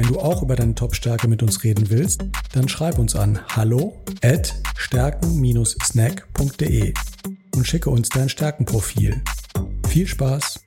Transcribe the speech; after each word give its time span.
Wenn 0.00 0.08
du 0.08 0.18
auch 0.18 0.42
über 0.42 0.56
deine 0.56 0.74
Top-Stärke 0.74 1.28
mit 1.28 1.42
uns 1.42 1.62
reden 1.62 1.90
willst, 1.90 2.24
dann 2.54 2.70
schreib 2.70 2.98
uns 2.98 3.14
an 3.14 3.38
hallo 3.48 4.00
at 4.22 4.54
stärken-snack.de 4.74 6.94
und 7.54 7.66
schicke 7.66 7.90
uns 7.90 8.08
dein 8.08 8.30
Stärkenprofil. 8.30 9.20
Viel 9.88 10.06
Spaß! 10.06 10.64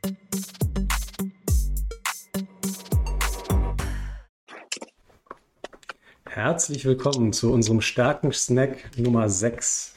Herzlich 6.26 6.86
willkommen 6.86 7.34
zu 7.34 7.52
unserem 7.52 7.82
Stärken-Snack 7.82 8.92
Nummer 8.98 9.30
6. 9.30 9.96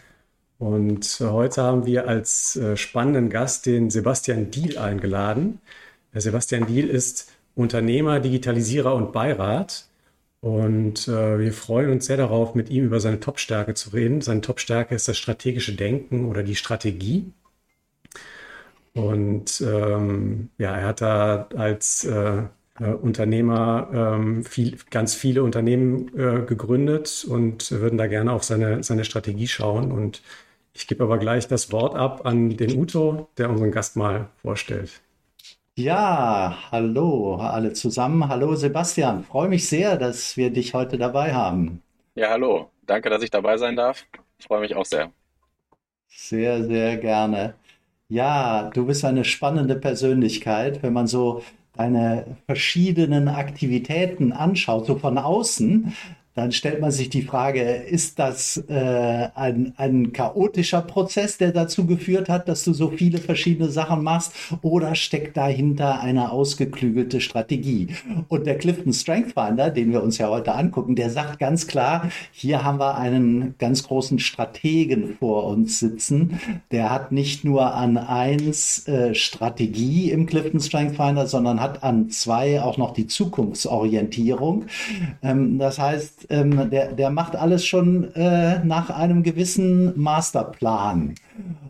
Und 0.59 1.19
heute 1.21 1.63
haben 1.63 1.85
wir 1.85 2.09
als 2.09 2.57
äh, 2.57 2.79
spannenden 2.79 3.29
Gast 3.29 3.67
den 3.67 3.91
Sebastian 3.91 4.51
Diel 4.51 4.79
eingeladen. 4.79 5.61
Sebastian 6.15 6.67
Diel 6.67 6.89
ist 6.89 7.36
Unternehmer, 7.57 8.21
Digitalisierer 8.21 8.95
und 8.95 9.13
Beirat. 9.13 9.87
Und 10.41 11.09
äh, 11.09 11.39
wir 11.41 11.53
freuen 11.53 11.91
uns 11.91 12.07
sehr 12.07 12.19
darauf, 12.19 12.55
mit 12.55 12.71
ihm 12.71 12.85
über 12.85 13.01
seine 13.01 13.19
Top-Stärke 13.21 13.75
zu 13.75 13.91
reden. 13.91 14.21
Seine 14.21 14.43
Top-Stärke 14.43 14.95
ist 14.95 15.09
das 15.09 15.19
strategische 15.19 15.75
Denken 15.75 16.27
oder 16.27 16.43
die 16.45 16.55
Strategie. 16.55 17.33
Und 18.95 19.61
ähm, 19.61 20.51
ja, 20.59 20.77
er 20.77 20.87
hat 20.87 21.01
da 21.01 21.49
als 21.57 22.05
äh, 22.05 22.43
äh, 22.81 22.85
Unternehmer 22.93 23.89
ähm, 23.93 24.45
viel, 24.45 24.79
ganz 24.91 25.15
viele 25.15 25.43
Unternehmen 25.43 26.09
äh, 26.17 26.45
gegründet 26.47 27.27
und 27.29 27.71
würden 27.73 27.99
da 27.99 28.07
gerne 28.07 28.33
auf 28.33 28.45
seine, 28.45 28.83
seine 28.83 29.05
Strategie 29.05 29.49
schauen. 29.49 29.93
Und 29.93 30.23
ich 30.75 30.87
gebe 30.87 31.05
aber 31.05 31.19
gleich 31.19 31.49
das 31.49 31.73
Wort 31.73 31.97
ab 31.97 32.27
an 32.27 32.57
den 32.57 32.79
Uto, 32.79 33.29
der 33.39 33.51
unseren 33.51 33.73
Gast 33.73 33.97
mal 33.97 34.29
vorstellt. 34.43 35.03
Ja, 35.79 36.57
hallo 36.73 37.37
alle 37.37 37.75
zusammen. 37.75 38.29
Hallo 38.29 38.55
Sebastian. 38.55 39.25
Freue 39.25 39.49
mich 39.49 39.69
sehr, 39.69 39.99
dass 39.99 40.37
wir 40.39 40.51
dich 40.51 40.73
heute 40.73 40.97
dabei 40.97 41.35
haben. 41.35 41.83
Ja, 42.15 42.31
hallo. 42.31 42.71
Danke, 42.87 43.11
dass 43.11 43.23
ich 43.23 43.31
dabei 43.31 43.59
sein 43.59 43.77
darf. 43.77 44.07
Ich 44.39 44.47
freue 44.47 44.61
mich 44.61 44.75
auch 44.75 44.87
sehr. 44.87 45.13
Sehr, 46.09 46.65
sehr 46.65 46.97
gerne. 46.97 47.55
Ja, 48.09 48.71
du 48.71 48.87
bist 48.87 49.05
eine 49.05 49.25
spannende 49.25 49.77
Persönlichkeit, 49.77 50.83
wenn 50.83 50.95
man 50.95 51.07
so 51.07 51.43
deine 51.75 52.39
verschiedenen 52.47 53.29
Aktivitäten 53.29 54.33
anschaut, 54.33 54.87
so 54.87 54.97
von 54.97 55.19
außen, 55.19 55.95
dann 56.37 56.53
stellt 56.53 56.83
man 56.83 56.91
sich 56.91 57.09
die 57.09 57.23
Frage, 57.23 57.63
ist 57.63 58.19
das 58.19 58.63
äh, 58.69 59.29
ein, 59.35 59.73
ein 59.79 60.13
chaotischer 60.13 60.83
Prozess, 60.83 61.39
der 61.39 61.51
dazu 61.51 61.87
geführt 61.87 62.29
hat, 62.29 62.47
dass 62.47 62.63
du 62.63 62.75
so 62.75 62.91
viele 62.91 63.17
verschiedene 63.19 63.71
Sachen 63.71 64.03
machst, 64.03 64.33
oder 64.61 64.95
steckt 64.95 65.39
dahinter 65.39 66.01
eine 66.01 66.31
ausgeklügelte 66.31 67.23
Strategie? 67.23 67.89
Und 68.29 68.47
der 68.47 68.59
Clifton 68.59 68.93
Strength 68.93 69.33
Finder, 69.33 69.71
den 69.71 69.93
wir 69.93 70.03
uns 70.03 70.19
ja 70.19 70.29
heute 70.29 70.55
angucken, 70.55 70.95
der 70.95 71.09
sagt 71.09 71.39
ganz 71.39 71.67
klar, 71.67 72.11
hier 72.33 72.63
haben 72.63 72.79
wir 72.81 72.99
einen 72.99 73.55
ganz 73.57 73.85
großen 73.85 74.19
Strategen 74.19 75.17
vor 75.19 75.45
uns 75.45 75.79
sitzen. 75.79 76.39
Der 76.71 76.91
hat 76.91 77.13
nicht 77.13 77.45
nur 77.45 77.75
an 77.75 77.97
eins 77.97 78.87
äh, 78.87 79.15
Strategie 79.15 80.11
im 80.11 80.27
Clifton 80.27 80.61
Strength 80.61 80.97
Finder, 80.97 81.27
sondern 81.27 81.63
hat 81.63 81.83
an 81.83 82.11
zwei 82.11 82.61
auch 82.61 82.77
noch 82.77 82.93
die 82.93 83.07
Zukunftsorientierung. 83.07 84.67
Ähm, 85.23 85.59
das 85.59 85.79
heißt, 85.79 86.26
ähm, 86.31 86.71
der, 86.71 86.93
der 86.93 87.11
macht 87.11 87.37
alles 87.37 87.65
schon 87.65 88.15
äh, 88.15 88.65
nach 88.65 88.91
einem 88.91 89.23
gewissen 89.23 89.99
Masterplan. 90.01 91.15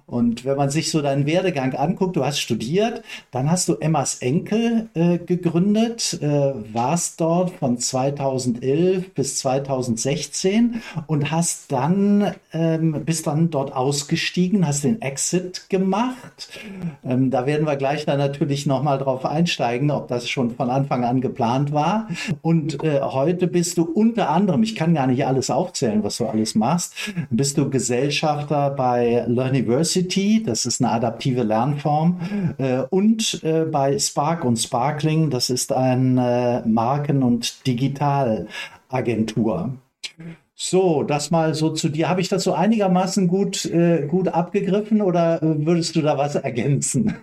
Und 0.06 0.44
wenn 0.44 0.56
man 0.56 0.70
sich 0.70 0.92
so 0.92 1.02
deinen 1.02 1.26
Werdegang 1.26 1.74
anguckt, 1.74 2.14
du 2.14 2.24
hast 2.24 2.38
studiert, 2.38 3.02
dann 3.32 3.50
hast 3.50 3.68
du 3.68 3.74
Emmas 3.74 4.18
Enkel 4.18 4.88
äh, 4.94 5.18
gegründet, 5.18 6.18
äh, 6.22 6.52
warst 6.72 7.20
dort 7.20 7.50
von 7.50 7.76
2011 7.76 9.12
bis 9.14 9.38
2016 9.38 10.80
und 11.08 11.32
hast 11.32 11.72
dann, 11.72 12.34
ähm, 12.52 13.04
bist 13.04 13.26
dann 13.26 13.50
dort 13.50 13.74
ausgestiegen, 13.74 14.64
hast 14.64 14.84
den 14.84 15.02
Exit 15.02 15.68
gemacht. 15.68 16.50
Ähm, 17.04 17.32
da 17.32 17.46
werden 17.46 17.66
wir 17.66 17.74
gleich 17.74 18.06
dann 18.06 18.18
natürlich 18.18 18.64
nochmal 18.64 18.98
drauf 18.98 19.26
einsteigen, 19.26 19.90
ob 19.90 20.06
das 20.06 20.28
schon 20.28 20.52
von 20.52 20.70
Anfang 20.70 21.04
an 21.04 21.20
geplant 21.20 21.72
war. 21.72 22.08
Und 22.42 22.82
äh, 22.84 23.00
heute 23.00 23.48
bist 23.48 23.76
du 23.76 23.82
unter 23.82 24.30
anderem, 24.30 24.62
ich 24.62 24.76
kann 24.76 24.94
gar 24.94 25.08
nicht 25.08 25.26
alles 25.26 25.50
aufzählen, 25.50 26.04
was 26.04 26.18
du 26.18 26.26
alles 26.26 26.54
machst, 26.54 26.94
bist 27.30 27.58
du 27.58 27.68
Gesellschafter 27.68 28.70
bei 28.70 29.24
Learniversity 29.26 29.55
City, 29.84 30.42
das 30.44 30.66
ist 30.66 30.80
eine 30.80 30.90
adaptive 30.92 31.42
Lernform, 31.42 32.54
äh, 32.58 32.82
und 32.90 33.42
äh, 33.44 33.64
bei 33.64 33.98
Spark 33.98 34.44
und 34.44 34.56
Sparkling, 34.56 35.30
das 35.30 35.50
ist 35.50 35.72
eine 35.72 36.62
Marken- 36.66 37.22
und 37.22 37.66
Digitalagentur. 37.66 39.74
So, 40.54 41.02
das 41.02 41.30
mal 41.30 41.54
so 41.54 41.70
zu 41.70 41.88
dir. 41.90 42.08
Habe 42.08 42.22
ich 42.22 42.28
das 42.28 42.44
so 42.44 42.54
einigermaßen 42.54 43.28
gut, 43.28 43.66
äh, 43.66 44.06
gut 44.06 44.28
abgegriffen 44.28 45.02
oder 45.02 45.38
würdest 45.42 45.96
du 45.96 46.02
da 46.02 46.16
was 46.16 46.34
ergänzen? 46.34 47.16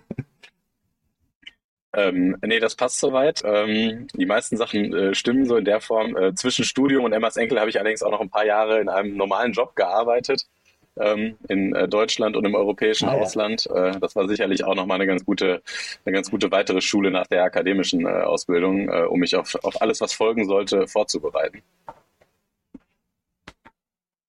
Ähm, 1.96 2.38
nee, 2.44 2.60
das 2.60 2.76
passt 2.76 3.00
soweit. 3.00 3.44
Ähm, 3.46 4.08
die 4.16 4.26
meisten 4.26 4.58
Sachen 4.58 4.94
äh, 4.94 5.14
stimmen 5.14 5.46
so 5.46 5.58
in 5.58 5.66
der 5.66 5.80
Form. 5.80 6.18
Äh, 6.18 6.34
zwischen 6.34 6.66
Studium 6.66 7.06
und 7.06 7.14
Emmas 7.14 7.38
Enkel 7.38 7.60
habe 7.60 7.70
ich 7.70 7.80
allerdings 7.80 8.02
auch 8.02 8.12
noch 8.12 8.22
ein 8.22 8.30
paar 8.30 8.46
Jahre 8.46 8.82
in 8.82 8.90
einem 8.90 9.16
normalen 9.16 9.54
Job 9.54 9.76
gearbeitet 9.76 10.48
ähm, 11.00 11.38
in 11.48 11.74
äh, 11.76 11.88
Deutschland 11.88 12.36
und 12.36 12.46
im 12.46 12.56
europäischen 12.56 13.10
ah, 13.10 13.14
Ausland. 13.14 13.68
Äh, 13.68 14.00
das 14.00 14.16
war 14.16 14.28
sicherlich 14.28 14.64
auch 14.64 14.76
nochmal 14.76 14.96
eine 14.96 15.08
ganz 15.08 15.26
gute, 15.26 15.62
eine 16.06 16.14
ganz 16.14 16.30
gute 16.30 16.52
weitere 16.52 16.82
Schule 16.82 17.12
nach 17.12 17.28
der 17.28 17.44
akademischen 17.44 18.06
äh, 18.06 18.10
Ausbildung, 18.10 18.90
äh, 18.90 19.04
um 19.04 19.20
mich 19.20 19.36
auf, 19.36 19.56
auf 19.64 19.82
alles, 19.82 20.02
was 20.02 20.14
folgen 20.14 20.46
sollte, 20.46 20.88
vorzubereiten. 20.88 21.62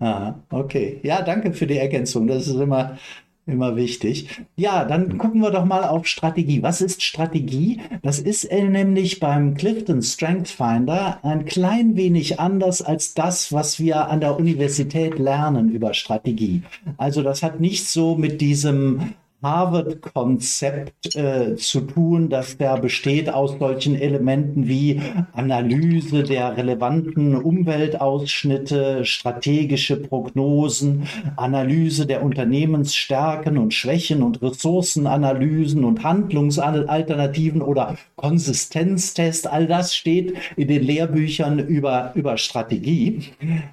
Ah, 0.01 0.35
okay. 0.51 1.01
Ja, 1.03 1.23
danke 1.23 1.53
für 1.53 1.67
die 1.67 1.79
Ergänzung. 1.79 2.27
Das 2.27 2.47
ist 2.47 2.57
immer 2.57 2.99
Immer 3.47 3.77
wichtig. 3.77 4.43
Ja, 4.57 4.87
dann 4.87 5.19
gucken 5.19 5.43
wir 5.43 5.51
doch 5.51 5.67
mal 5.67 5.85
auf 5.85 6.07
Strategie. 6.07 6.63
Was 6.63 6.81
ist 6.81 7.03
Strategie? 7.03 7.79
Das 8.01 8.19
ist 8.19 8.51
nämlich 8.51 9.21
beim 9.21 9.55
Clifton 9.55 10.01
Strength 10.01 10.49
Finder 10.49 11.19
ein 11.23 11.45
klein 11.45 11.95
wenig 11.95 12.41
anders 12.41 12.81
als 12.81 13.13
das, 13.13 13.53
was 13.53 13.79
wir 13.79 14.09
an 14.09 14.21
der 14.21 14.39
Universität 14.39 15.19
lernen 15.19 15.69
über 15.69 15.93
Strategie. 15.93 16.63
Also 16.97 17.23
das 17.23 17.43
hat 17.43 17.61
nicht 17.61 17.87
so 17.87 18.17
mit 18.17 18.41
diesem 18.41 19.13
Harvard-Konzept 19.45 21.15
äh, 21.15 21.55
zu 21.57 21.83
tun, 21.83 22.31
das 22.31 22.57
da 22.57 22.77
besteht 22.77 23.29
aus 23.29 23.59
solchen 23.59 23.95
Elementen 23.95 24.67
wie 24.67 25.01
Analyse 25.33 26.23
der 26.23 26.57
relevanten 26.57 27.37
Umweltausschnitte, 27.37 29.05
strategische 29.05 29.97
Prognosen, 29.97 31.07
Analyse 31.37 32.07
der 32.07 32.25
Unternehmensstärken 32.25 33.59
und 33.59 33.75
Schwächen 33.75 34.23
und 34.23 34.41
Ressourcenanalysen 34.43 35.85
und 35.85 36.03
Handlungsalternativen 36.03 37.61
oder 37.61 37.97
Konsistenztest. 38.17 39.47
All 39.47 39.67
das 39.67 39.95
steht 39.95 40.35
in 40.57 40.69
den 40.69 40.83
Lehrbüchern 40.83 41.59
über, 41.59 42.13
über 42.15 42.39
Strategie. 42.39 43.21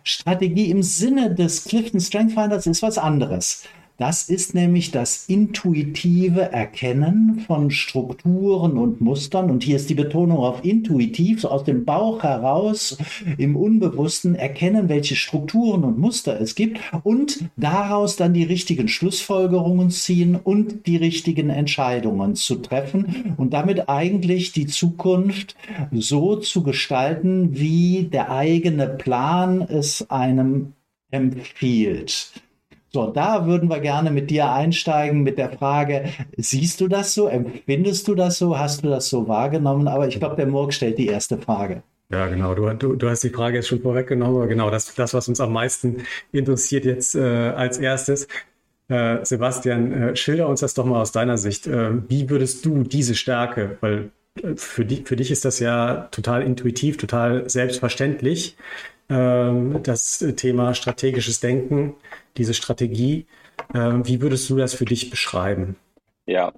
Strategie 0.04 0.70
im 0.70 0.84
Sinne 0.84 1.34
des 1.34 1.64
Clifton 1.64 2.02
Strength 2.02 2.34
Finders 2.34 2.68
ist 2.68 2.84
was 2.84 2.98
anderes. 2.98 3.64
Das 4.02 4.30
ist 4.30 4.56
nämlich 4.56 4.90
das 4.90 5.26
intuitive 5.28 6.52
Erkennen 6.52 7.44
von 7.46 7.70
Strukturen 7.70 8.80
und 8.80 9.00
Mustern. 9.00 9.52
Und 9.52 9.62
hier 9.62 9.76
ist 9.76 9.92
die 9.92 9.94
Betonung 9.94 10.40
auf 10.40 10.66
intuitiv, 10.66 11.42
so 11.42 11.50
aus 11.50 11.66
dem 11.66 11.86
Bauch 11.86 12.24
heraus 12.24 12.98
im 13.38 13.56
Unbewussten 13.56 14.34
erkennen, 14.34 14.90
welche 14.90 15.16
Strukturen 15.16 15.84
und 15.84 16.00
Muster 16.00 16.42
es 16.42 16.56
gibt 16.56 16.80
und 17.04 17.46
daraus 17.58 18.16
dann 18.16 18.34
die 18.34 18.44
richtigen 18.44 18.88
Schlussfolgerungen 18.88 19.92
ziehen 19.92 20.36
und 20.36 20.88
die 20.88 20.98
richtigen 20.98 21.52
Entscheidungen 21.52 22.34
zu 22.34 22.56
treffen 22.56 23.36
und 23.38 23.54
damit 23.54 23.88
eigentlich 23.88 24.52
die 24.52 24.66
Zukunft 24.66 25.56
so 25.92 26.38
zu 26.38 26.64
gestalten, 26.64 27.50
wie 27.52 28.10
der 28.12 28.32
eigene 28.32 28.88
Plan 28.88 29.62
es 29.62 30.10
einem 30.10 30.74
empfiehlt. 31.12 32.32
So, 32.94 33.08
da 33.08 33.46
würden 33.46 33.70
wir 33.70 33.80
gerne 33.80 34.12
mit 34.12 34.30
dir 34.30 34.52
einsteigen 34.52 35.24
mit 35.24 35.38
der 35.38 35.50
Frage, 35.50 36.10
siehst 36.36 36.82
du 36.82 36.90
das 36.90 37.14
so, 37.14 37.28
empfindest 37.28 38.06
du 38.10 38.16
das 38.16 38.38
so, 38.38 38.58
hast 38.60 38.84
du 38.84 38.90
das 38.90 39.08
so 39.08 39.30
wahrgenommen? 39.30 39.88
Aber 39.88 40.10
ich 40.10 40.20
glaube, 40.20 40.36
der 40.36 40.48
Murk 40.48 40.74
stellt 40.74 40.98
die 40.98 41.08
erste 41.08 41.38
Frage. 41.38 41.84
Ja, 42.12 42.28
genau. 42.28 42.54
Du, 42.54 42.68
du, 42.74 42.96
du 42.98 43.10
hast 43.10 43.24
die 43.24 43.30
Frage 43.30 43.56
jetzt 43.58 43.70
schon 43.70 43.82
vorweggenommen, 43.82 44.36
aber 44.36 44.48
genau 44.48 44.70
das, 44.70 44.94
das 44.94 45.14
was 45.14 45.30
uns 45.30 45.40
am 45.40 45.54
meisten 45.54 46.04
interessiert 46.34 46.84
jetzt 46.84 47.16
äh, 47.16 47.22
als 47.22 47.78
erstes. 47.78 48.28
Äh, 48.90 49.24
Sebastian, 49.24 49.94
äh, 49.94 50.16
schilder 50.18 50.50
uns 50.50 50.60
das 50.60 50.74
doch 50.74 50.84
mal 50.84 51.00
aus 51.00 51.14
deiner 51.14 51.38
Sicht. 51.38 51.68
Äh, 51.68 52.10
wie 52.10 52.30
würdest 52.30 52.66
du 52.66 52.84
diese 52.84 53.16
Stärke, 53.16 53.78
weil 53.80 54.12
äh, 54.44 54.58
für, 54.58 54.84
die, 54.84 55.04
für 55.06 55.16
dich 55.16 55.32
ist 55.32 55.46
das 55.46 55.60
ja 55.60 56.10
total 56.12 56.44
intuitiv, 56.44 56.98
total 56.98 57.50
selbstverständlich, 57.50 58.58
das 59.12 60.26
Thema 60.38 60.74
strategisches 60.74 61.40
Denken, 61.40 61.96
diese 62.38 62.54
Strategie. 62.54 63.26
Ähm, 63.74 64.08
wie 64.08 64.22
würdest 64.22 64.50
du 64.50 64.58
das 64.58 64.74
für 64.74 64.86
dich 64.86 65.10
beschreiben? 65.10 65.76
Ja, 66.28 66.54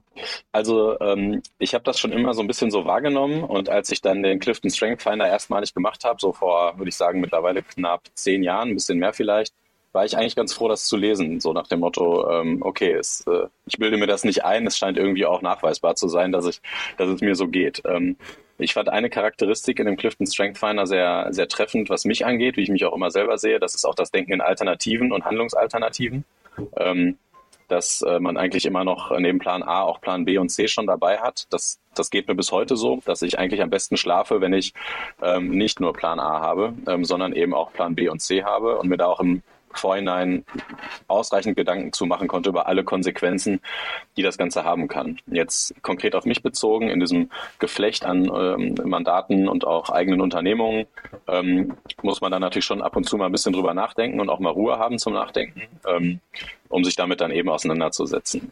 also 0.51 0.99
ähm, 0.99 1.41
ich 1.57 1.73
habe 1.73 1.83
das 1.83 1.99
schon 1.99 2.11
immer 2.11 2.33
so 2.33 2.41
ein 2.41 2.47
bisschen 2.47 2.69
so 2.69 2.85
wahrgenommen 2.85 3.43
und 3.43 3.69
als 3.69 3.91
ich 3.91 4.01
dann 4.01 4.21
den 4.21 4.39
Clifton 4.39 4.69
Strength 4.69 5.01
Finder 5.01 5.27
erstmalig 5.27 5.73
gemacht 5.73 6.03
habe, 6.03 6.19
so 6.19 6.33
vor, 6.33 6.77
würde 6.77 6.89
ich 6.89 6.95
sagen, 6.95 7.21
mittlerweile 7.21 7.63
knapp 7.63 8.03
zehn 8.13 8.43
Jahren, 8.43 8.69
ein 8.69 8.75
bisschen 8.75 8.99
mehr 8.99 9.13
vielleicht, 9.13 9.53
war 9.93 10.05
ich 10.05 10.17
eigentlich 10.17 10.35
ganz 10.35 10.53
froh, 10.53 10.67
das 10.67 10.85
zu 10.85 10.97
lesen, 10.97 11.39
so 11.39 11.53
nach 11.53 11.67
dem 11.67 11.79
Motto, 11.79 12.29
ähm, 12.29 12.61
okay, 12.61 12.93
es, 12.93 13.25
äh, 13.27 13.47
ich 13.65 13.77
bilde 13.77 13.97
mir 13.97 14.07
das 14.07 14.23
nicht 14.23 14.43
ein, 14.43 14.67
es 14.67 14.77
scheint 14.77 14.97
irgendwie 14.97 15.25
auch 15.25 15.41
nachweisbar 15.41 15.95
zu 15.95 16.07
sein, 16.07 16.31
dass 16.31 16.45
ich, 16.45 16.61
dass 16.97 17.07
es 17.09 17.21
mir 17.21 17.35
so 17.35 17.47
geht. 17.47 17.81
Ähm, 17.85 18.17
ich 18.57 18.73
fand 18.73 18.89
eine 18.89 19.09
Charakteristik 19.09 19.79
in 19.79 19.85
dem 19.85 19.97
Clifton 19.97 20.27
Strength 20.27 20.57
Finder 20.57 20.85
sehr, 20.85 21.27
sehr 21.31 21.47
treffend, 21.47 21.89
was 21.89 22.05
mich 22.05 22.25
angeht, 22.25 22.57
wie 22.57 22.61
ich 22.61 22.69
mich 22.69 22.85
auch 22.85 22.95
immer 22.95 23.11
selber 23.11 23.37
sehe. 23.37 23.59
Das 23.59 23.75
ist 23.75 23.85
auch 23.85 23.95
das 23.95 24.11
Denken 24.11 24.33
in 24.33 24.41
Alternativen 24.41 25.11
und 25.11 25.25
Handlungsalternativen. 25.25 26.23
Ähm, 26.77 27.17
dass 27.67 28.01
äh, 28.01 28.19
man 28.19 28.37
eigentlich 28.37 28.65
immer 28.65 28.83
noch 28.83 29.17
neben 29.17 29.39
Plan 29.39 29.63
A 29.63 29.81
auch 29.81 30.01
Plan 30.01 30.25
B 30.25 30.37
und 30.37 30.49
C 30.49 30.67
schon 30.67 30.85
dabei 30.85 31.17
hat. 31.17 31.47
Das, 31.49 31.79
das 31.95 32.09
geht 32.09 32.27
mir 32.27 32.35
bis 32.35 32.51
heute 32.51 32.75
so, 32.75 33.01
dass 33.05 33.21
ich 33.21 33.39
eigentlich 33.39 33.61
am 33.61 33.69
besten 33.69 33.97
schlafe, 33.97 34.41
wenn 34.41 34.53
ich 34.53 34.73
ähm, 35.21 35.49
nicht 35.49 35.79
nur 35.79 35.93
Plan 35.93 36.19
A 36.19 36.41
habe, 36.41 36.73
ähm, 36.87 37.03
sondern 37.03 37.33
eben 37.33 37.53
auch 37.53 37.73
Plan 37.73 37.95
B 37.95 38.09
und 38.09 38.21
C 38.21 38.43
habe 38.43 38.77
und 38.77 38.89
mir 38.89 38.97
da 38.97 39.07
auch 39.07 39.19
im 39.19 39.41
Vorhinein 39.77 40.45
ausreichend 41.07 41.55
Gedanken 41.55 41.93
zu 41.93 42.05
machen 42.05 42.27
konnte 42.27 42.49
über 42.49 42.67
alle 42.67 42.83
Konsequenzen, 42.83 43.59
die 44.17 44.21
das 44.21 44.37
Ganze 44.37 44.63
haben 44.63 44.87
kann. 44.87 45.19
Jetzt 45.27 45.73
konkret 45.81 46.15
auf 46.15 46.25
mich 46.25 46.43
bezogen, 46.43 46.89
in 46.89 46.99
diesem 46.99 47.29
Geflecht 47.59 48.05
an 48.05 48.25
ähm, 48.25 48.75
Mandaten 48.83 49.47
und 49.47 49.65
auch 49.65 49.89
eigenen 49.89 50.21
Unternehmungen, 50.21 50.85
ähm, 51.27 51.75
muss 52.01 52.21
man 52.21 52.31
dann 52.31 52.41
natürlich 52.41 52.65
schon 52.65 52.81
ab 52.81 52.95
und 52.95 53.05
zu 53.05 53.17
mal 53.17 53.27
ein 53.27 53.31
bisschen 53.31 53.53
drüber 53.53 53.73
nachdenken 53.73 54.19
und 54.19 54.29
auch 54.29 54.39
mal 54.39 54.51
Ruhe 54.51 54.79
haben 54.79 54.99
zum 54.99 55.13
Nachdenken, 55.13 55.63
ähm, 55.87 56.19
um 56.69 56.83
sich 56.83 56.95
damit 56.95 57.21
dann 57.21 57.31
eben 57.31 57.49
auseinanderzusetzen. 57.49 58.51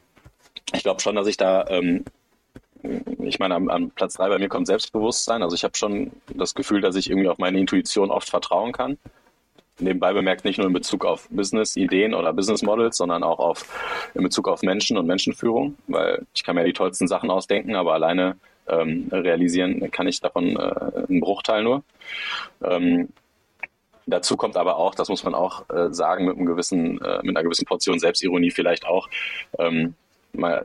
Ich 0.73 0.83
glaube 0.83 1.01
schon, 1.01 1.15
dass 1.15 1.27
ich 1.27 1.37
da 1.37 1.65
ähm, 1.67 2.05
ich 3.19 3.37
meine, 3.37 3.53
am, 3.53 3.69
am 3.69 3.91
Platz 3.91 4.15
drei 4.15 4.29
bei 4.29 4.39
mir 4.39 4.49
kommt 4.49 4.65
Selbstbewusstsein. 4.65 5.43
Also 5.43 5.55
ich 5.55 5.63
habe 5.63 5.77
schon 5.77 6.11
das 6.33 6.55
Gefühl, 6.55 6.81
dass 6.81 6.95
ich 6.95 7.11
irgendwie 7.11 7.29
auf 7.29 7.37
meine 7.37 7.59
Intuition 7.59 8.09
oft 8.09 8.29
vertrauen 8.29 8.71
kann 8.71 8.97
nebenbei 9.81 10.13
bemerkt 10.13 10.45
nicht 10.45 10.57
nur 10.57 10.67
in 10.67 10.73
Bezug 10.73 11.05
auf 11.05 11.27
Business-Ideen 11.29 12.13
oder 12.13 12.33
Business-Models, 12.33 12.97
sondern 12.97 13.23
auch 13.23 13.39
auf, 13.39 13.65
in 14.13 14.23
Bezug 14.23 14.47
auf 14.47 14.61
Menschen 14.61 14.97
und 14.97 15.07
Menschenführung, 15.07 15.77
weil 15.87 16.25
ich 16.33 16.43
kann 16.43 16.55
mir 16.55 16.63
die 16.63 16.73
tollsten 16.73 17.07
Sachen 17.07 17.29
ausdenken, 17.29 17.75
aber 17.75 17.93
alleine 17.93 18.37
ähm, 18.67 19.07
realisieren 19.11 19.91
kann 19.91 20.07
ich 20.07 20.19
davon 20.21 20.55
äh, 20.55 21.05
einen 21.09 21.19
Bruchteil 21.19 21.63
nur. 21.63 21.83
Ähm, 22.63 23.09
dazu 24.05 24.37
kommt 24.37 24.57
aber 24.57 24.77
auch, 24.77 24.95
das 24.95 25.09
muss 25.09 25.23
man 25.23 25.33
auch 25.33 25.69
äh, 25.69 25.93
sagen, 25.93 26.25
mit, 26.25 26.37
einem 26.37 26.45
gewissen, 26.45 27.01
äh, 27.01 27.19
mit 27.23 27.35
einer 27.35 27.43
gewissen 27.43 27.65
Portion 27.65 27.99
Selbstironie 27.99 28.51
vielleicht 28.51 28.85
auch, 28.85 29.09
ähm, 29.59 29.95
man, 30.33 30.53
äh, 30.53 30.61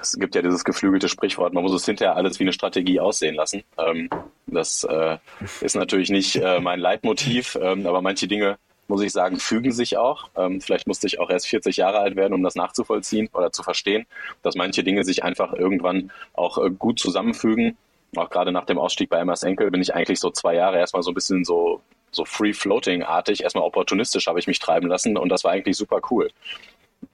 es 0.00 0.18
gibt 0.18 0.34
ja 0.34 0.42
dieses 0.42 0.64
geflügelte 0.64 1.08
Sprichwort, 1.08 1.52
man 1.52 1.62
muss 1.62 1.72
es 1.72 1.86
hinterher 1.86 2.16
alles 2.16 2.38
wie 2.38 2.44
eine 2.44 2.52
Strategie 2.52 3.00
aussehen 3.00 3.34
lassen. 3.34 3.62
Ähm, 3.78 4.08
das 4.46 4.84
äh, 4.84 5.18
ist 5.60 5.76
natürlich 5.76 6.10
nicht 6.10 6.36
äh, 6.36 6.60
mein 6.60 6.80
Leitmotiv, 6.80 7.58
ähm, 7.60 7.86
aber 7.86 8.02
manche 8.02 8.28
Dinge, 8.28 8.58
muss 8.88 9.02
ich 9.02 9.12
sagen, 9.12 9.38
fügen 9.38 9.72
sich 9.72 9.96
auch. 9.96 10.30
Ähm, 10.36 10.60
vielleicht 10.60 10.86
musste 10.86 11.06
ich 11.06 11.20
auch 11.20 11.30
erst 11.30 11.48
40 11.48 11.76
Jahre 11.76 11.98
alt 11.98 12.16
werden, 12.16 12.34
um 12.34 12.42
das 12.42 12.54
nachzuvollziehen 12.54 13.28
oder 13.32 13.52
zu 13.52 13.62
verstehen, 13.62 14.06
dass 14.42 14.54
manche 14.54 14.82
Dinge 14.82 15.04
sich 15.04 15.24
einfach 15.24 15.52
irgendwann 15.52 16.10
auch 16.32 16.58
äh, 16.58 16.70
gut 16.70 16.98
zusammenfügen. 16.98 17.76
Auch 18.16 18.30
gerade 18.30 18.52
nach 18.52 18.64
dem 18.64 18.78
Ausstieg 18.78 19.10
bei 19.10 19.18
Emmas 19.18 19.42
Enkel 19.42 19.70
bin 19.70 19.82
ich 19.82 19.94
eigentlich 19.94 20.18
so 20.20 20.30
zwei 20.30 20.54
Jahre 20.54 20.78
erstmal 20.78 21.02
so 21.02 21.10
ein 21.10 21.14
bisschen 21.14 21.44
so 21.44 21.82
so 22.10 22.24
free-floating-artig, 22.24 23.42
erstmal 23.42 23.64
opportunistisch 23.64 24.26
habe 24.26 24.38
ich 24.38 24.46
mich 24.46 24.58
treiben 24.58 24.88
lassen 24.88 25.16
und 25.16 25.28
das 25.28 25.44
war 25.44 25.52
eigentlich 25.52 25.76
super 25.76 26.00
cool. 26.10 26.30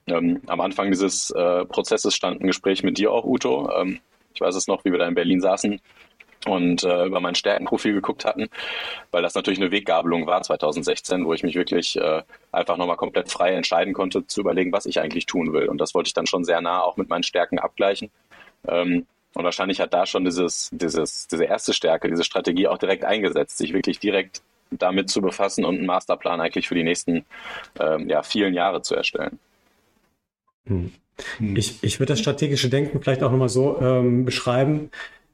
Ähm, 0.07 0.41
am 0.47 0.61
Anfang 0.61 0.91
dieses 0.91 1.31
äh, 1.31 1.65
Prozesses 1.65 2.15
stand 2.15 2.41
ein 2.41 2.47
Gespräch 2.47 2.83
mit 2.83 2.97
dir 2.97 3.11
auch, 3.11 3.25
Uto. 3.25 3.69
Ähm, 3.75 3.99
ich 4.33 4.41
weiß 4.41 4.55
es 4.55 4.67
noch, 4.67 4.85
wie 4.85 4.91
wir 4.91 4.99
da 4.99 5.07
in 5.07 5.15
Berlin 5.15 5.41
saßen 5.41 5.79
und 6.45 6.83
äh, 6.83 7.05
über 7.05 7.19
mein 7.19 7.35
Stärkenprofil 7.35 7.93
geguckt 7.93 8.25
hatten, 8.25 8.49
weil 9.11 9.23
das 9.23 9.35
natürlich 9.35 9.59
eine 9.59 9.71
Weggabelung 9.71 10.27
war 10.27 10.41
2016, 10.41 11.25
wo 11.25 11.33
ich 11.33 11.43
mich 11.43 11.55
wirklich 11.55 11.97
äh, 11.97 12.21
einfach 12.51 12.77
nochmal 12.77 12.97
komplett 12.97 13.31
frei 13.31 13.53
entscheiden 13.53 13.93
konnte, 13.93 14.27
zu 14.27 14.41
überlegen, 14.41 14.71
was 14.71 14.85
ich 14.85 14.99
eigentlich 14.99 15.25
tun 15.25 15.53
will. 15.53 15.67
Und 15.67 15.79
das 15.79 15.95
wollte 15.95 16.07
ich 16.07 16.13
dann 16.13 16.27
schon 16.27 16.43
sehr 16.43 16.61
nah 16.61 16.81
auch 16.81 16.97
mit 16.97 17.09
meinen 17.09 17.23
Stärken 17.23 17.57
abgleichen. 17.57 18.11
Ähm, 18.67 19.07
und 19.33 19.43
wahrscheinlich 19.43 19.81
hat 19.81 19.93
da 19.93 20.05
schon 20.05 20.23
dieses, 20.23 20.69
dieses, 20.71 21.27
diese 21.27 21.43
erste 21.43 21.73
Stärke, 21.73 22.09
diese 22.09 22.23
Strategie 22.23 22.67
auch 22.67 22.77
direkt 22.77 23.03
eingesetzt, 23.03 23.57
sich 23.57 23.73
wirklich 23.73 23.99
direkt 23.99 24.41
damit 24.71 25.09
zu 25.09 25.21
befassen 25.21 25.65
und 25.65 25.77
einen 25.77 25.85
Masterplan 25.85 26.41
eigentlich 26.41 26.67
für 26.67 26.75
die 26.75 26.83
nächsten 26.83 27.25
ähm, 27.79 28.09
ja, 28.09 28.23
vielen 28.23 28.53
Jahre 28.53 28.81
zu 28.81 28.95
erstellen. 28.95 29.39
Hm. 30.67 30.91
hm. 31.37 31.55
Ich, 31.55 31.79
ich 31.81 31.99
würde 31.99 32.13
das 32.13 32.19
strategische 32.19 32.69
Denken 32.69 33.01
vielleicht 33.01 33.23
auch 33.23 33.31
nochmal 33.31 33.49
so 33.49 33.79
ähm, 33.81 34.25
beschreiben. 34.25 34.89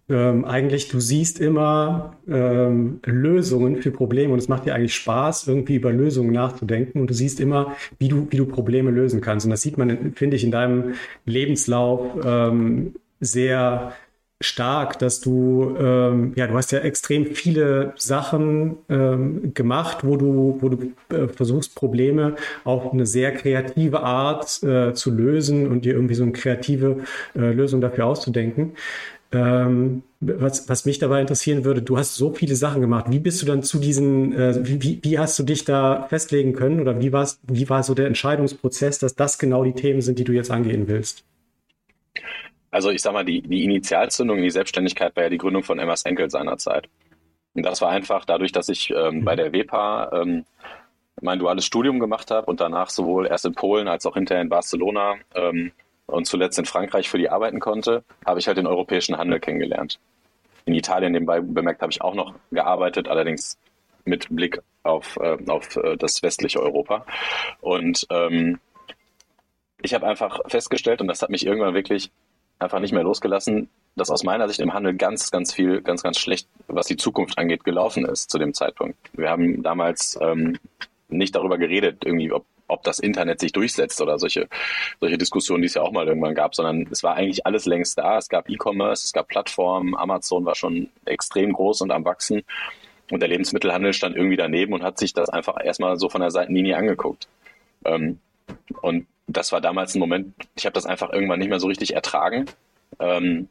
Ähm, 0.10 0.44
eigentlich, 0.44 0.90
du 0.90 1.00
siehst 1.00 1.40
immer 1.40 2.18
ähm, 2.28 3.00
Lösungen 3.06 3.82
für 3.82 3.92
Probleme 3.92 4.34
und 4.34 4.40
es 4.40 4.50
macht 4.50 4.66
dir 4.66 4.76
eigentlich 4.76 4.96
Spaß, 4.96 5.48
irgendwie 5.48 5.76
über 5.76 5.92
Lösungen 5.92 6.34
nachzudenken 6.34 7.00
und 7.00 7.10
du 7.10 7.14
siehst 7.14 7.40
immer, 7.40 7.76
wie 7.98 8.10
du, 8.10 8.28
wie 8.30 8.38
du 8.38 8.46
Probleme 8.46 8.92
lösen 8.92 9.22
kannst. 9.22 9.46
Und 9.46 9.52
das 9.52 9.62
sieht 9.62 9.78
man, 9.78 10.14
finde 10.14 10.36
ich, 10.36 10.44
in 10.44 10.52
deinem 10.52 10.96
Lebenslauf 11.26 12.18
ähm, 12.26 12.96
sehr 13.22 13.94
stark, 14.42 15.00
dass 15.00 15.22
du, 15.22 15.76
ähm, 15.80 16.34
ja, 16.36 16.48
du 16.48 16.54
hast 16.56 16.72
ja 16.72 16.80
extrem 16.80 17.26
viele 17.28 17.94
Sachen 17.98 18.78
ähm, 18.90 19.54
gemacht, 19.54 20.00
wo 20.04 20.18
du, 20.18 20.58
wo 20.60 20.70
du 20.70 20.92
äh, 21.16 21.28
versuchst, 21.28 21.76
Probleme 21.76 22.36
auf 22.64 22.92
eine 22.92 23.06
sehr 23.06 23.34
kreative 23.34 24.02
Art 24.02 24.62
äh, 24.64 24.94
zu 24.94 25.12
lösen 25.12 25.68
und 25.68 25.86
dir 25.86 25.94
irgendwie 25.94 26.16
so 26.16 26.24
eine 26.24 26.32
kreative 26.32 26.98
äh, 27.36 27.52
Lösung 27.52 27.82
dafür 27.82 28.06
auszudenken. 28.08 28.74
Ähm, 29.34 30.04
was, 30.20 30.68
was 30.68 30.86
mich 30.86 31.00
dabei 31.00 31.22
interessieren 31.22 31.64
würde, 31.64 31.82
du 31.82 31.98
hast 31.98 32.16
so 32.16 32.34
viele 32.34 32.56
Sachen 32.56 32.82
gemacht. 32.82 33.06
Wie 33.10 33.20
bist 33.20 33.42
du 33.42 33.46
dann 33.46 33.64
zu 33.64 33.80
diesen, 33.80 34.34
äh, 34.34 34.60
wie, 34.64 35.00
wie 35.02 35.20
hast 35.20 35.40
du 35.40 35.44
dich 35.44 35.64
da 35.64 36.06
festlegen 36.10 36.54
können 36.54 36.82
oder 36.82 37.00
wie, 37.00 37.14
war's, 37.14 37.40
wie 37.48 37.70
war 37.70 37.82
so 37.84 37.94
der 37.94 38.08
Entscheidungsprozess, 38.08 39.00
dass 39.00 39.16
das 39.16 39.40
genau 39.40 39.64
die 39.64 39.74
Themen 39.74 40.02
sind, 40.02 40.20
die 40.20 40.26
du 40.26 40.34
jetzt 40.34 40.52
angehen 40.52 40.88
willst? 40.88 41.24
Also 42.72 42.90
ich 42.90 43.02
sag 43.02 43.14
mal, 43.14 43.26
die, 43.26 43.42
die 43.42 43.66
Initialzündung 43.66 44.38
in 44.38 44.44
die 44.44 44.50
Selbstständigkeit 44.50 45.16
war 45.16 45.24
ja 45.24 45.30
die 45.30 45.38
Gründung 45.38 45.64
von 45.64 45.78
Emma 45.78 45.94
Enkel 46.06 46.30
seinerzeit. 46.30 46.88
Und 47.54 47.64
das 47.64 47.82
war 47.82 47.90
einfach 47.90 48.24
dadurch, 48.24 48.54
dass 48.54 48.70
ich 48.70 48.92
ähm, 48.92 49.26
bei 49.26 49.36
der 49.36 49.52
WEPA 49.52 50.12
ähm, 50.14 50.46
mein 51.22 51.38
duales 51.38 51.66
Studium 51.66 52.00
gemacht 52.00 52.32
habe 52.32 52.48
und 52.48 52.62
danach 52.62 52.90
sowohl 52.90 53.28
erst 53.28 53.46
in 53.46 53.54
Polen 53.54 53.90
als 53.90 54.06
auch 54.06 54.14
hinterher 54.14 54.42
in 54.42 54.50
Barcelona 54.50 55.16
ähm, 55.36 55.74
und 56.06 56.26
zuletzt 56.26 56.58
in 56.60 56.66
Frankreich 56.66 57.10
für 57.10 57.18
die 57.18 57.30
arbeiten 57.30 57.60
konnte, 57.60 58.04
habe 58.26 58.40
ich 58.40 58.48
halt 58.48 58.58
den 58.58 58.68
europäischen 58.68 59.18
Handel 59.18 59.40
kennengelernt. 59.42 60.00
In 60.64 60.74
Italien 60.74 61.12
nebenbei 61.12 61.42
bemerkt 61.42 61.82
habe 61.82 61.92
ich 61.92 62.02
auch 62.02 62.14
noch 62.14 62.34
gearbeitet, 62.52 63.10
allerdings 63.10 63.58
mit 64.06 64.28
Blick 64.30 64.62
auf, 64.84 65.18
äh, 65.18 65.38
auf 65.48 65.78
das 66.00 66.24
westliche 66.24 66.62
Europa. 66.62 67.06
Und 67.60 68.08
ähm, 68.10 68.60
ich 69.82 69.94
habe 69.94 70.08
einfach 70.08 70.40
festgestellt, 70.48 71.02
und 71.02 71.08
das 71.08 71.22
hat 71.22 71.30
mich 71.30 71.46
irgendwann 71.46 71.74
wirklich 71.74 72.12
einfach 72.62 72.80
nicht 72.80 72.94
mehr 72.94 73.04
losgelassen, 73.04 73.70
dass 73.96 74.10
aus 74.10 74.24
meiner 74.24 74.48
Sicht 74.48 74.60
im 74.60 74.74
Handel 74.74 74.94
ganz, 74.94 75.32
ganz 75.32 75.54
viel, 75.54 75.82
ganz, 75.82 76.04
ganz 76.04 76.20
schlecht, 76.20 76.48
was 76.68 76.88
die 76.88 76.98
Zukunft 76.98 77.38
angeht, 77.38 77.64
gelaufen 77.64 78.06
ist 78.06 78.30
zu 78.30 78.38
dem 78.38 78.54
Zeitpunkt. 78.54 78.98
Wir 79.14 79.30
haben 79.30 79.64
damals 79.64 80.18
ähm, 80.22 80.58
nicht 81.10 81.36
darüber 81.36 81.58
geredet, 81.58 82.04
irgendwie, 82.06 82.32
ob, 82.32 82.46
ob 82.68 82.84
das 82.84 83.00
Internet 83.00 83.40
sich 83.40 83.52
durchsetzt 83.52 84.02
oder 84.02 84.18
solche, 84.18 84.48
solche 85.00 85.18
Diskussionen, 85.18 85.62
die 85.62 85.68
es 85.68 85.74
ja 85.74 85.82
auch 85.82 85.92
mal 85.92 86.08
irgendwann 86.08 86.36
gab, 86.36 86.56
sondern 86.56 86.88
es 86.90 87.04
war 87.04 87.16
eigentlich 87.16 87.46
alles 87.46 87.66
längst 87.66 87.98
da. 87.98 88.18
Es 88.18 88.30
gab 88.30 88.50
E-Commerce, 88.50 89.06
es 89.06 89.14
gab 89.14 89.28
Plattformen, 89.28 89.96
Amazon 89.96 90.46
war 90.46 90.56
schon 90.56 90.90
extrem 91.06 91.52
groß 91.52 91.82
und 91.82 91.92
am 91.92 92.06
Wachsen. 92.06 92.44
Und 93.12 93.20
der 93.20 93.28
Lebensmittelhandel 93.28 93.92
stand 93.92 94.16
irgendwie 94.16 94.38
daneben 94.38 94.72
und 94.74 94.84
hat 94.84 94.98
sich 94.98 95.14
das 95.14 95.30
einfach 95.30 95.58
erstmal 95.62 95.98
so 95.98 96.08
von 96.08 96.22
der 96.22 96.32
Seitenlinie 96.32 96.78
angeguckt. 96.78 97.28
Ähm, 97.84 98.20
und 98.82 99.06
das 99.38 99.52
war 99.52 99.62
damals 99.62 99.96
ein 99.96 100.00
Moment, 100.00 100.34
ich 100.56 100.66
habe 100.66 100.74
das 100.74 100.86
einfach 100.86 101.12
irgendwann 101.12 101.40
nicht 101.40 101.50
mehr 101.50 101.60
so 101.60 101.68
richtig 101.68 101.94
ertragen. 101.94 102.46
Ähm, 103.00 103.48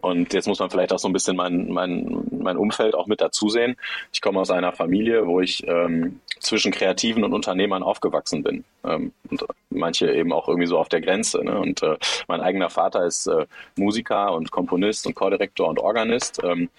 und 0.00 0.32
jetzt 0.32 0.46
muss 0.46 0.60
man 0.60 0.70
vielleicht 0.70 0.92
auch 0.92 0.98
so 0.98 1.08
ein 1.08 1.12
bisschen 1.12 1.36
mein, 1.36 1.68
mein, 1.70 2.22
mein 2.30 2.56
Umfeld 2.56 2.94
auch 2.94 3.06
mit 3.06 3.20
dazu 3.20 3.48
sehen. 3.48 3.76
Ich 4.12 4.20
komme 4.20 4.38
aus 4.38 4.50
einer 4.50 4.72
Familie, 4.72 5.26
wo 5.26 5.40
ich 5.40 5.66
ähm, 5.66 6.20
zwischen 6.38 6.70
Kreativen 6.70 7.24
und 7.24 7.32
Unternehmern 7.32 7.82
aufgewachsen 7.82 8.44
bin. 8.44 8.64
Ähm, 8.84 9.12
und 9.28 9.44
manche 9.70 10.12
eben 10.12 10.32
auch 10.32 10.46
irgendwie 10.48 10.68
so 10.68 10.78
auf 10.78 10.88
der 10.88 11.00
Grenze. 11.00 11.44
Ne? 11.44 11.58
Und 11.58 11.82
äh, 11.82 11.96
mein 12.28 12.40
eigener 12.40 12.70
Vater 12.70 13.04
ist 13.06 13.26
äh, 13.26 13.46
Musiker 13.76 14.32
und 14.34 14.52
Komponist 14.52 15.06
und 15.06 15.14
Chordirektor 15.14 15.68
und 15.68 15.80
Organist. 15.80 16.40
Ähm, 16.44 16.70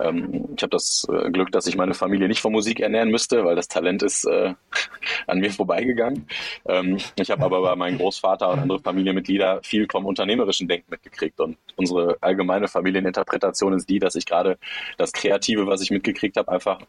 Ähm, 0.00 0.48
ich 0.56 0.62
habe 0.62 0.70
das 0.70 1.06
äh, 1.10 1.30
Glück, 1.30 1.52
dass 1.52 1.66
ich 1.66 1.76
meine 1.76 1.94
Familie 1.94 2.28
nicht 2.28 2.40
von 2.40 2.52
Musik 2.52 2.80
ernähren 2.80 3.10
müsste, 3.10 3.44
weil 3.44 3.56
das 3.56 3.68
Talent 3.68 4.02
ist 4.02 4.24
äh, 4.24 4.54
an 5.26 5.38
mir 5.40 5.50
vorbeigegangen. 5.50 6.26
Ähm, 6.66 6.98
ich 7.16 7.30
habe 7.30 7.44
aber 7.44 7.62
bei 7.62 7.76
meinem 7.76 7.98
Großvater 7.98 8.50
und 8.50 8.60
andere 8.60 8.80
Familienmitglieder 8.80 9.60
viel 9.62 9.86
vom 9.90 10.06
unternehmerischen 10.06 10.68
Denken 10.68 10.90
mitgekriegt. 10.90 11.40
Und 11.40 11.56
unsere 11.76 12.16
allgemeine 12.20 12.68
Familieninterpretation 12.68 13.72
ist 13.72 13.88
die, 13.88 13.98
dass 13.98 14.14
ich 14.14 14.26
gerade 14.26 14.58
das 14.96 15.12
Kreative, 15.12 15.66
was 15.66 15.80
ich 15.80 15.90
mitgekriegt 15.90 16.36
habe, 16.36 16.50
einfach 16.50 16.80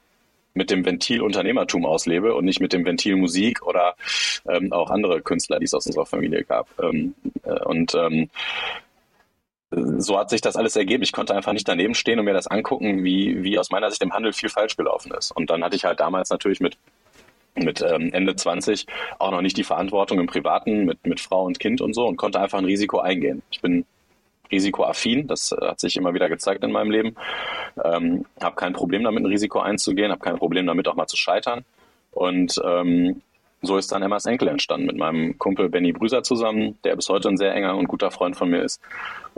mit 0.54 0.72
dem 0.72 0.86
Ventil 0.86 1.22
Unternehmertum 1.22 1.86
auslebe 1.86 2.36
und 2.36 2.46
nicht 2.46 2.60
mit 2.60 2.74
dem 2.74 2.86
Ventil 2.86 3.16
Musik 3.16 3.62
oder 3.66 3.96
ähm, 4.48 4.74
auch 4.74 4.90
andere 4.90 5.22
Künstler, 5.22 5.60
die 5.60 5.66
es 5.66 5.74
aus 5.74 5.86
unserer 5.86 6.06
Familie 6.06 6.44
gab. 6.44 6.68
Ähm, 6.82 7.14
äh, 7.44 7.64
und 7.66 7.96
ähm, 7.96 8.30
so 9.72 10.18
hat 10.18 10.30
sich 10.30 10.42
das 10.42 10.56
alles 10.56 10.76
ergeben. 10.76 11.04
Ich 11.04 11.12
konnte 11.12 11.36
einfach 11.36 11.54
nicht 11.54 11.68
daneben 11.68 11.94
stehen 11.94 12.20
und 12.20 12.26
mir 12.26 12.34
das 12.34 12.48
angucken, 12.48 13.04
wie, 13.04 13.44
wie 13.44 13.60
aus 13.60 13.70
meiner 13.70 13.90
Sicht 13.90 14.02
im 14.02 14.14
Handel 14.14 14.34
viel 14.34 14.50
falsch 14.50 14.76
gelaufen 14.76 15.12
ist. 15.12 15.32
Und 15.32 15.50
dann 15.50 15.64
hatte 15.64 15.76
ich 15.76 15.86
halt 15.86 16.00
damals 16.00 16.30
natürlich 16.30 16.60
mit, 16.60 16.78
mit 17.56 17.82
ähm, 17.82 18.12
Ende 18.12 18.36
20 18.36 18.88
auch 19.20 19.32
noch 19.32 19.42
nicht 19.42 19.58
die 19.58 19.64
Verantwortung 19.64 20.20
im 20.20 20.28
Privaten 20.28 20.86
mit, 20.86 21.06
mit 21.06 21.20
Frau 21.20 21.44
und 21.44 21.60
Kind 21.60 21.82
und 21.82 21.94
so 21.94 22.08
und 22.08 22.18
konnte 22.18 22.40
einfach 22.40 22.58
ein 22.58 22.66
Risiko 22.66 23.00
eingehen. 23.00 23.44
Ich 23.52 23.62
bin 23.62 23.86
risikoaffin, 24.52 25.28
das 25.28 25.52
äh, 25.52 25.68
hat 25.68 25.80
sich 25.80 25.98
immer 25.98 26.16
wieder 26.16 26.30
gezeigt 26.30 26.64
in 26.64 26.72
meinem 26.72 26.90
Leben. 26.90 27.16
Ähm, 27.84 28.26
habe 28.42 28.56
kein 28.56 28.74
Problem 28.74 29.04
damit, 29.04 29.24
ein 29.24 29.28
Risiko 29.28 29.60
einzugehen, 29.60 30.12
habe 30.12 30.22
kein 30.22 30.38
Problem 30.38 30.66
damit, 30.66 30.88
auch 30.88 30.96
mal 30.96 31.08
zu 31.08 31.18
scheitern. 31.18 31.64
Und 32.12 32.60
ähm, 32.66 33.22
so 33.62 33.78
ist 33.78 33.92
dann 33.92 34.02
Emmas 34.02 34.26
Enkel 34.26 34.48
entstanden 34.48 34.88
mit 34.88 34.98
meinem 34.98 35.38
Kumpel 35.38 35.70
Benny 35.70 35.92
Brüser 35.92 36.24
zusammen, 36.24 36.78
der 36.84 36.96
bis 36.96 37.10
heute 37.10 37.30
ein 37.30 37.38
sehr 37.38 37.54
enger 37.54 37.76
und 37.76 37.88
guter 37.88 38.10
Freund 38.12 38.38
von 38.38 38.50
mir 38.50 38.64
ist. 38.64 38.82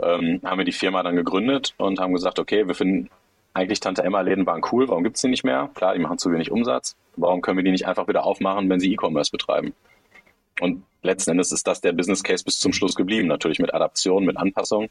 Ähm, 0.00 0.40
haben 0.44 0.58
wir 0.58 0.64
die 0.64 0.72
Firma 0.72 1.02
dann 1.02 1.16
gegründet 1.16 1.74
und 1.76 1.98
haben 1.98 2.12
gesagt, 2.12 2.38
okay, 2.38 2.66
wir 2.66 2.74
finden 2.74 3.10
eigentlich 3.54 3.80
Tante 3.80 4.02
Emma 4.02 4.20
Läden 4.20 4.46
waren 4.46 4.62
cool, 4.72 4.88
warum 4.88 5.04
gibt's 5.04 5.20
die 5.20 5.28
nicht 5.28 5.44
mehr? 5.44 5.68
Klar, 5.74 5.94
die 5.94 6.00
machen 6.00 6.18
zu 6.18 6.32
wenig 6.32 6.50
Umsatz. 6.50 6.96
Warum 7.16 7.42
können 7.42 7.58
wir 7.58 7.64
die 7.64 7.70
nicht 7.70 7.86
einfach 7.86 8.08
wieder 8.08 8.24
aufmachen, 8.24 8.70
wenn 8.70 8.80
sie 8.80 8.92
E-Commerce 8.92 9.30
betreiben? 9.30 9.74
Und 10.60 10.84
letzten 11.02 11.32
Endes 11.32 11.52
ist 11.52 11.66
das 11.66 11.80
der 11.80 11.92
Business 11.92 12.22
Case 12.22 12.44
bis 12.44 12.58
zum 12.58 12.72
Schluss 12.72 12.94
geblieben, 12.94 13.28
natürlich 13.28 13.58
mit 13.58 13.74
Adaption, 13.74 14.24
mit 14.24 14.36
Anpassung. 14.36 14.88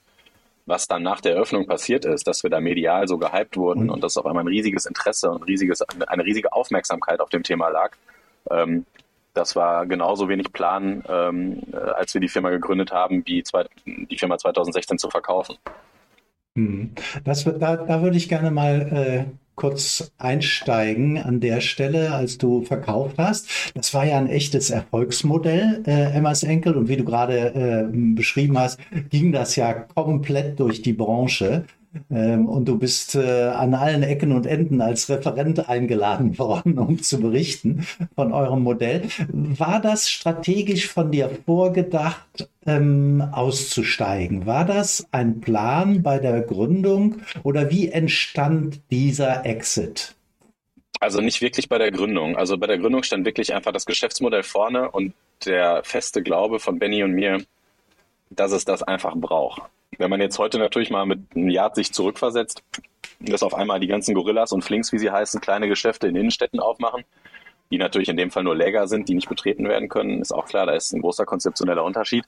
Was 0.68 0.88
dann 0.88 1.02
nach 1.02 1.22
der 1.22 1.34
Eröffnung 1.34 1.66
passiert 1.66 2.06
ist, 2.06 2.28
dass 2.28 2.44
wir 2.44 2.52
da 2.52 2.60
medial 2.60 3.08
so 3.08 3.18
gehypt 3.18 3.58
wurden 3.58 3.86
mhm. 3.86 3.90
und 3.90 4.04
dass 4.04 4.18
auf 4.18 4.26
einmal 4.28 4.44
ein 4.44 4.48
riesiges 4.48 4.86
Interesse 4.86 5.32
und 5.32 5.44
riesiges, 5.44 5.82
eine 5.82 6.24
riesige 6.24 6.54
Aufmerksamkeit 6.54 7.20
auf 7.20 7.30
dem 7.30 7.42
Thema 7.42 7.70
lag, 7.70 7.94
ähm, 8.50 8.86
das 9.34 9.56
war 9.56 9.86
genauso 9.86 10.30
wenig 10.30 10.52
Plan, 10.54 11.04
ähm, 11.08 11.62
äh, 11.72 11.78
als 11.78 12.14
wir 12.14 12.22
die 12.22 12.28
Firma 12.28 12.50
gegründet 12.50 12.92
haben, 12.92 13.24
wie 13.26 13.44
zwei, 13.44 13.66
die 13.86 14.18
Firma 14.18 14.38
2016 14.38 14.98
zu 14.98 15.10
verkaufen. 15.10 15.56
Hm. 16.58 16.92
Das, 17.24 17.46
da, 17.46 17.78
da 17.78 18.02
würde 18.02 18.18
ich 18.18 18.28
gerne 18.28 18.52
mal 18.52 19.28
äh, 19.30 19.52
kurz 19.56 20.12
einsteigen 20.18 21.18
an 21.18 21.40
der 21.40 21.62
Stelle, 21.62 22.14
als 22.14 22.38
du 22.38 22.64
verkauft 22.64 23.18
hast. 23.18 23.74
Das 23.76 23.94
war 23.94 24.06
ja 24.06 24.18
ein 24.18 24.28
echtes 24.28 24.70
Erfolgsmodell, 24.70 25.84
äh, 25.86 26.14
Emmas 26.14 26.44
Enkel. 26.44 26.76
Und 26.76 26.88
wie 26.88 26.98
du 26.98 27.06
gerade 27.06 27.54
äh, 27.54 27.88
beschrieben 27.92 28.58
hast, 28.58 28.80
ging 29.10 29.32
das 29.32 29.56
ja 29.56 29.74
komplett 29.74 30.60
durch 30.60 30.82
die 30.82 30.94
Branche. 30.94 31.66
Ähm, 32.10 32.48
und 32.48 32.66
du 32.66 32.78
bist 32.78 33.16
äh, 33.16 33.48
an 33.50 33.74
allen 33.74 34.04
Ecken 34.04 34.32
und 34.32 34.46
Enden 34.46 34.82
als 34.82 35.10
Referent 35.10 35.68
eingeladen 35.70 36.38
worden, 36.40 36.78
um 36.78 37.02
zu 37.02 37.20
berichten 37.20 37.86
von 38.16 38.32
eurem 38.32 38.64
Modell. 38.64 39.04
War 39.30 39.82
das 39.82 40.10
strategisch 40.10 40.88
von 40.88 41.12
dir 41.12 41.30
vorgedacht, 41.46 42.50
ähm, 42.66 43.22
auszusteigen? 43.32 44.46
War 44.46 44.66
das 44.66 45.08
ein 45.12 45.42
Plan 45.42 46.02
bei 46.02 46.20
der 46.20 46.42
Gründung 46.42 47.18
oder 47.44 47.70
wie 47.70 47.90
entstand 47.90 48.80
dieser 48.90 49.46
Exit? 49.46 50.16
Also 51.00 51.20
nicht 51.20 51.42
wirklich 51.42 51.68
bei 51.68 51.80
der 51.80 51.92
Gründung. 51.92 52.38
Also 52.38 52.58
bei 52.58 52.68
der 52.68 52.78
Gründung 52.78 53.04
stand 53.04 53.26
wirklich 53.26 53.54
einfach 53.54 53.72
das 53.72 53.86
Geschäftsmodell 53.86 54.44
vorne 54.44 54.92
und 54.92 55.14
der 55.46 55.84
feste 55.84 56.22
Glaube 56.22 56.60
von 56.60 56.78
Benny 56.78 57.04
und 57.04 57.14
mir, 57.14 57.44
dass 58.30 58.52
es 58.52 58.66
das 58.66 58.84
einfach 58.84 59.16
braucht. 59.16 59.64
Wenn 59.98 60.10
man 60.10 60.22
jetzt 60.22 60.40
heute 60.40 60.58
natürlich 60.58 60.90
mal 60.90 61.06
mit 61.06 61.20
einem 61.36 61.50
Jahr 61.50 61.74
sich 61.76 61.94
zurückversetzt, 61.94 62.64
dass 63.20 63.44
auf 63.44 63.54
einmal 63.54 63.80
die 63.80 63.88
ganzen 63.88 64.16
Gorillas 64.16 64.52
und 64.52 64.64
Flinks, 64.64 64.92
wie 64.92 65.00
sie 65.00 65.12
heißen, 65.12 65.42
kleine 65.42 65.68
Geschäfte 65.68 66.08
in 66.08 66.16
Innenstädten 66.16 66.60
aufmachen, 66.60 67.04
die 67.72 67.78
natürlich 67.78 68.10
in 68.10 68.18
dem 68.18 68.32
Fall 68.32 68.44
nur 68.44 68.56
Läger 68.56 68.88
sind, 68.88 69.08
die 69.10 69.16
nicht 69.16 69.30
betreten 69.30 69.68
werden 69.68 69.90
können, 69.90 70.22
ist 70.22 70.32
auch 70.32 70.46
klar, 70.46 70.66
da 70.66 70.74
ist 70.74 70.92
ein 70.94 71.02
großer 71.02 71.26
konzeptioneller 71.26 71.84
Unterschied. 71.84 72.26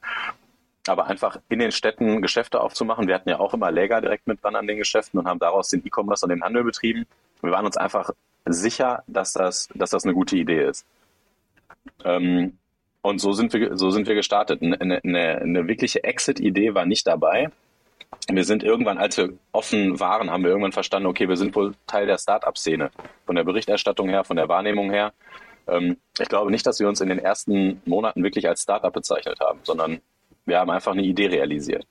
Aber 0.88 1.08
einfach 1.08 1.38
in 1.50 1.60
den 1.60 1.72
Städten 1.72 2.22
Geschäfte 2.22 2.60
aufzumachen, 2.60 3.08
wir 3.08 3.16
hatten 3.16 3.30
ja 3.30 3.40
auch 3.40 3.54
immer 3.54 3.72
Läger 3.72 4.02
direkt 4.02 4.28
mit 4.28 4.44
dran 4.44 4.56
an 4.56 4.68
den 4.68 4.78
Geschäften 4.78 5.20
und 5.20 5.28
haben 5.28 5.40
daraus 5.40 5.70
den 5.70 5.86
E-Commerce 5.86 6.26
und 6.26 6.30
den 6.30 6.44
Handel 6.44 6.64
betrieben. 6.64 7.06
Wir 7.42 7.52
waren 7.52 7.66
uns 7.66 7.78
einfach 7.78 8.12
sicher, 8.46 9.04
dass 9.08 9.34
das, 9.34 9.70
dass 9.74 9.92
das 9.92 10.04
eine 10.04 10.14
gute 10.14 10.36
Idee 10.36 10.66
ist. 10.66 10.86
Ähm, 12.04 12.58
und 13.04 13.20
so 13.20 13.34
sind 13.34 13.54
wir, 13.54 13.78
so 13.78 13.92
sind 13.92 14.08
wir 14.08 14.16
gestartet. 14.16 14.62
Eine, 14.62 14.80
eine, 14.82 15.42
eine 15.42 15.68
wirkliche 15.68 16.04
Exit-Idee 16.04 16.74
war 16.74 16.86
nicht 16.86 17.06
dabei. 17.06 17.50
Wir 18.32 18.46
sind 18.46 18.64
irgendwann, 18.64 18.98
als 18.98 19.18
wir 19.18 19.34
offen 19.52 20.00
waren, 20.00 20.32
haben 20.32 20.44
wir 20.44 20.52
irgendwann 20.52 20.72
verstanden, 20.72 21.08
okay, 21.08 21.28
wir 21.28 21.36
sind 21.36 21.54
wohl 21.56 21.74
Teil 21.86 22.08
der 22.08 22.18
Start-up-Szene. 22.18 22.92
Von 23.26 23.36
der 23.36 23.44
Berichterstattung 23.44 24.08
her, 24.08 24.24
von 24.24 24.38
der 24.38 24.48
Wahrnehmung 24.48 24.90
her. 24.90 25.12
Ähm, 25.68 25.98
ich 26.18 26.30
glaube 26.30 26.50
nicht, 26.50 26.66
dass 26.66 26.80
wir 26.80 26.88
uns 26.88 27.02
in 27.02 27.10
den 27.10 27.20
ersten 27.20 27.82
Monaten 27.86 28.24
wirklich 28.24 28.48
als 28.48 28.64
Start-up 28.64 28.94
bezeichnet 28.94 29.40
haben, 29.42 29.60
sondern 29.64 30.00
wir 30.46 30.60
haben 30.60 30.70
einfach 30.70 30.94
eine 30.94 31.04
Idee 31.04 31.28
realisiert. 31.28 31.86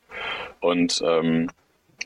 Und 0.61 1.03
ähm, 1.07 1.51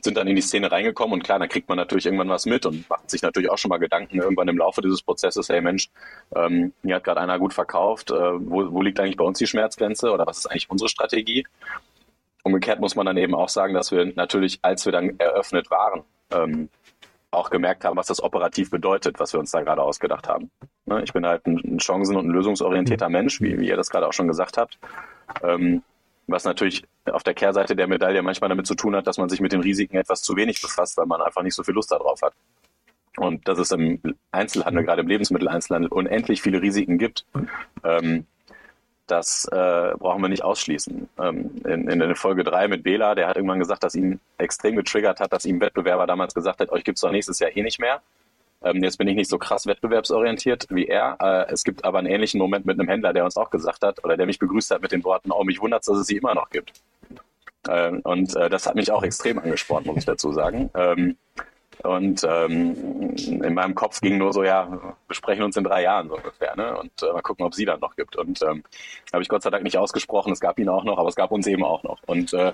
sind 0.03 0.17
dann 0.17 0.27
in 0.27 0.35
die 0.35 0.41
Szene 0.41 0.71
reingekommen 0.71 1.13
und 1.13 1.23
klar, 1.23 1.39
dann 1.39 1.49
kriegt 1.49 1.69
man 1.69 1.77
natürlich 1.77 2.05
irgendwann 2.05 2.29
was 2.29 2.45
mit 2.45 2.65
und 2.65 2.89
macht 2.89 3.09
sich 3.09 3.21
natürlich 3.21 3.49
auch 3.49 3.57
schon 3.57 3.69
mal 3.69 3.77
Gedanken 3.77 4.19
irgendwann 4.19 4.47
im 4.47 4.57
Laufe 4.57 4.81
dieses 4.81 5.01
Prozesses, 5.01 5.49
hey 5.49 5.61
Mensch, 5.61 5.89
ähm, 6.35 6.73
hier 6.83 6.95
hat 6.95 7.03
gerade 7.03 7.21
einer 7.21 7.39
gut 7.39 7.53
verkauft, 7.53 8.11
äh, 8.11 8.15
wo, 8.15 8.71
wo 8.71 8.81
liegt 8.81 8.99
eigentlich 8.99 9.17
bei 9.17 9.25
uns 9.25 9.37
die 9.37 9.47
Schmerzgrenze 9.47 10.11
oder 10.11 10.25
was 10.25 10.39
ist 10.39 10.45
eigentlich 10.47 10.69
unsere 10.69 10.89
Strategie? 10.89 11.45
Umgekehrt 12.43 12.79
muss 12.79 12.95
man 12.95 13.05
dann 13.05 13.17
eben 13.17 13.35
auch 13.35 13.49
sagen, 13.49 13.73
dass 13.73 13.91
wir 13.91 14.05
natürlich, 14.15 14.59
als 14.61 14.85
wir 14.85 14.91
dann 14.91 15.19
eröffnet 15.19 15.69
waren, 15.69 16.03
ähm, 16.31 16.69
auch 17.31 17.49
gemerkt 17.49 17.85
haben, 17.85 17.97
was 17.97 18.07
das 18.07 18.23
operativ 18.23 18.71
bedeutet, 18.71 19.19
was 19.19 19.33
wir 19.33 19.39
uns 19.39 19.51
da 19.51 19.61
gerade 19.61 19.81
ausgedacht 19.81 20.27
haben. 20.27 20.49
Ne? 20.85 21.03
Ich 21.03 21.13
bin 21.13 21.25
halt 21.25 21.45
ein 21.45 21.77
chancen- 21.77 22.15
und 22.15 22.27
ein 22.27 22.31
lösungsorientierter 22.31 23.09
Mensch, 23.09 23.41
wie, 23.41 23.59
wie 23.59 23.67
ihr 23.67 23.75
das 23.75 23.89
gerade 23.89 24.07
auch 24.07 24.13
schon 24.13 24.27
gesagt 24.27 24.57
habt. 24.57 24.79
Ähm, 25.43 25.83
was 26.27 26.43
natürlich 26.43 26.83
auf 27.05 27.23
der 27.23 27.33
Kehrseite 27.33 27.75
der 27.75 27.87
Medaille 27.87 28.21
manchmal 28.21 28.49
damit 28.49 28.67
zu 28.67 28.75
tun 28.75 28.95
hat, 28.95 29.07
dass 29.07 29.17
man 29.17 29.29
sich 29.29 29.39
mit 29.39 29.53
den 29.53 29.61
Risiken 29.61 29.97
etwas 29.97 30.21
zu 30.21 30.35
wenig 30.35 30.61
befasst, 30.61 30.97
weil 30.97 31.05
man 31.05 31.21
einfach 31.21 31.41
nicht 31.41 31.55
so 31.55 31.63
viel 31.63 31.73
Lust 31.73 31.91
darauf 31.91 32.21
hat. 32.21 32.33
Und 33.17 33.47
dass 33.47 33.57
es 33.57 33.71
im 33.71 33.99
Einzelhandel, 34.31 34.83
gerade 34.83 35.01
im 35.01 35.07
Lebensmitteleinzelhandel, 35.07 35.91
unendlich 35.91 36.41
viele 36.41 36.61
Risiken 36.61 36.97
gibt, 36.97 37.25
ähm, 37.83 38.27
das 39.07 39.45
äh, 39.45 39.93
brauchen 39.97 40.21
wir 40.21 40.27
nicht 40.27 40.43
ausschließen. 40.43 41.09
Ähm, 41.17 41.51
in, 41.65 41.89
in 41.89 41.99
der 41.99 42.15
Folge 42.15 42.43
3 42.43 42.67
mit 42.67 42.83
Bela, 42.83 43.15
der 43.15 43.27
hat 43.27 43.37
irgendwann 43.37 43.59
gesagt, 43.59 43.83
dass 43.83 43.95
ihn 43.95 44.19
extrem 44.37 44.75
getriggert 44.75 45.19
hat, 45.19 45.31
dass 45.31 45.45
ihm 45.45 45.61
Wettbewerber 45.61 46.05
damals 46.05 46.33
gesagt 46.33 46.59
hat, 46.59 46.69
euch 46.69 46.83
gibt's 46.83 47.01
doch 47.01 47.11
nächstes 47.11 47.39
Jahr 47.39 47.55
eh 47.55 47.63
nicht 47.63 47.79
mehr. 47.79 48.01
Ähm, 48.63 48.83
jetzt 48.83 48.97
bin 48.97 49.07
ich 49.07 49.15
nicht 49.15 49.29
so 49.29 49.37
krass 49.37 49.65
wettbewerbsorientiert 49.67 50.67
wie 50.69 50.87
er. 50.87 51.17
Äh, 51.19 51.51
es 51.53 51.63
gibt 51.63 51.85
aber 51.85 51.99
einen 51.99 52.07
ähnlichen 52.07 52.39
Moment 52.39 52.65
mit 52.65 52.79
einem 52.79 52.89
Händler, 52.89 53.13
der 53.13 53.25
uns 53.25 53.37
auch 53.37 53.49
gesagt 53.49 53.83
hat 53.83 54.03
oder 54.03 54.17
der 54.17 54.25
mich 54.25 54.39
begrüßt 54.39 54.71
hat 54.71 54.81
mit 54.81 54.91
den 54.91 55.03
Worten, 55.03 55.31
oh, 55.31 55.43
mich 55.43 55.61
wundert 55.61 55.87
dass 55.87 55.97
es 55.97 56.07
sie 56.07 56.17
immer 56.17 56.33
noch 56.33 56.49
gibt. 56.49 56.73
Ähm, 57.69 58.01
und 58.03 58.35
äh, 58.35 58.49
das 58.49 58.65
hat 58.65 58.75
mich 58.75 58.91
auch 58.91 59.03
extrem 59.03 59.39
angespornt, 59.39 59.85
muss 59.85 59.97
ich 59.97 60.05
dazu 60.05 60.31
sagen. 60.31 60.69
Ähm, 60.73 61.17
und 61.83 62.23
ähm, 62.27 63.15
in 63.15 63.53
meinem 63.53 63.75
Kopf 63.75 64.01
ging 64.01 64.17
nur 64.17 64.33
so, 64.33 64.43
ja, 64.43 64.95
wir 65.07 65.15
sprechen 65.15 65.43
uns 65.43 65.55
in 65.57 65.63
drei 65.63 65.83
Jahren 65.83 66.09
so 66.09 66.15
ungefähr, 66.15 66.55
ne? 66.55 66.75
Und 66.75 66.91
äh, 67.03 67.13
mal 67.13 67.21
gucken, 67.21 67.45
ob 67.45 67.53
sie 67.53 67.65
dann 67.65 67.79
noch 67.79 67.95
gibt. 67.95 68.15
Und 68.15 68.41
ähm, 68.41 68.63
habe 69.13 69.21
ich 69.21 69.29
Gott 69.29 69.43
sei 69.43 69.51
Dank 69.51 69.63
nicht 69.63 69.77
ausgesprochen, 69.77 70.33
es 70.33 70.39
gab 70.39 70.57
ihn 70.57 70.69
auch 70.69 70.83
noch, 70.83 70.97
aber 70.97 71.09
es 71.09 71.15
gab 71.15 71.31
uns 71.31 71.45
eben 71.45 71.63
auch 71.63 71.83
noch. 71.83 72.01
Und 72.07 72.33
äh, 72.33 72.51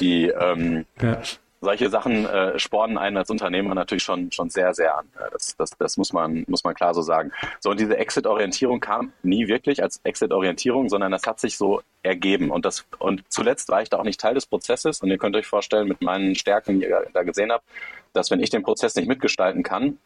die 0.00 0.26
ähm, 0.28 0.86
ja 1.00 1.18
solche 1.64 1.90
Sachen 1.90 2.26
äh, 2.26 2.58
spornen 2.58 2.98
einen 2.98 3.16
als 3.16 3.30
Unternehmer 3.30 3.74
natürlich 3.74 4.02
schon, 4.02 4.30
schon 4.30 4.50
sehr, 4.50 4.74
sehr 4.74 4.96
an. 4.96 5.06
Das, 5.32 5.56
das, 5.56 5.70
das 5.78 5.96
muss, 5.96 6.12
man, 6.12 6.44
muss 6.46 6.64
man 6.64 6.74
klar 6.74 6.94
so 6.94 7.02
sagen. 7.02 7.32
So, 7.60 7.70
und 7.70 7.80
diese 7.80 7.96
Exit-Orientierung 7.96 8.80
kam 8.80 9.12
nie 9.22 9.48
wirklich 9.48 9.82
als 9.82 10.00
Exit-Orientierung, 10.04 10.88
sondern 10.88 11.10
das 11.12 11.26
hat 11.26 11.40
sich 11.40 11.56
so 11.56 11.82
ergeben. 12.02 12.50
Und, 12.50 12.64
das, 12.64 12.86
und 12.98 13.24
zuletzt 13.28 13.68
war 13.70 13.82
ich 13.82 13.90
da 13.90 13.98
auch 13.98 14.04
nicht 14.04 14.20
Teil 14.20 14.34
des 14.34 14.46
Prozesses. 14.46 15.00
Und 15.00 15.10
ihr 15.10 15.18
könnt 15.18 15.34
euch 15.36 15.46
vorstellen, 15.46 15.88
mit 15.88 16.02
meinen 16.02 16.34
Stärken, 16.34 16.78
die 16.78 16.86
ihr 16.86 17.06
da 17.12 17.22
gesehen 17.22 17.50
habt, 17.50 17.64
dass 18.12 18.30
wenn 18.30 18.40
ich 18.40 18.50
den 18.50 18.62
Prozess 18.62 18.94
nicht 18.94 19.08
mitgestalten 19.08 19.62
kann, 19.62 19.98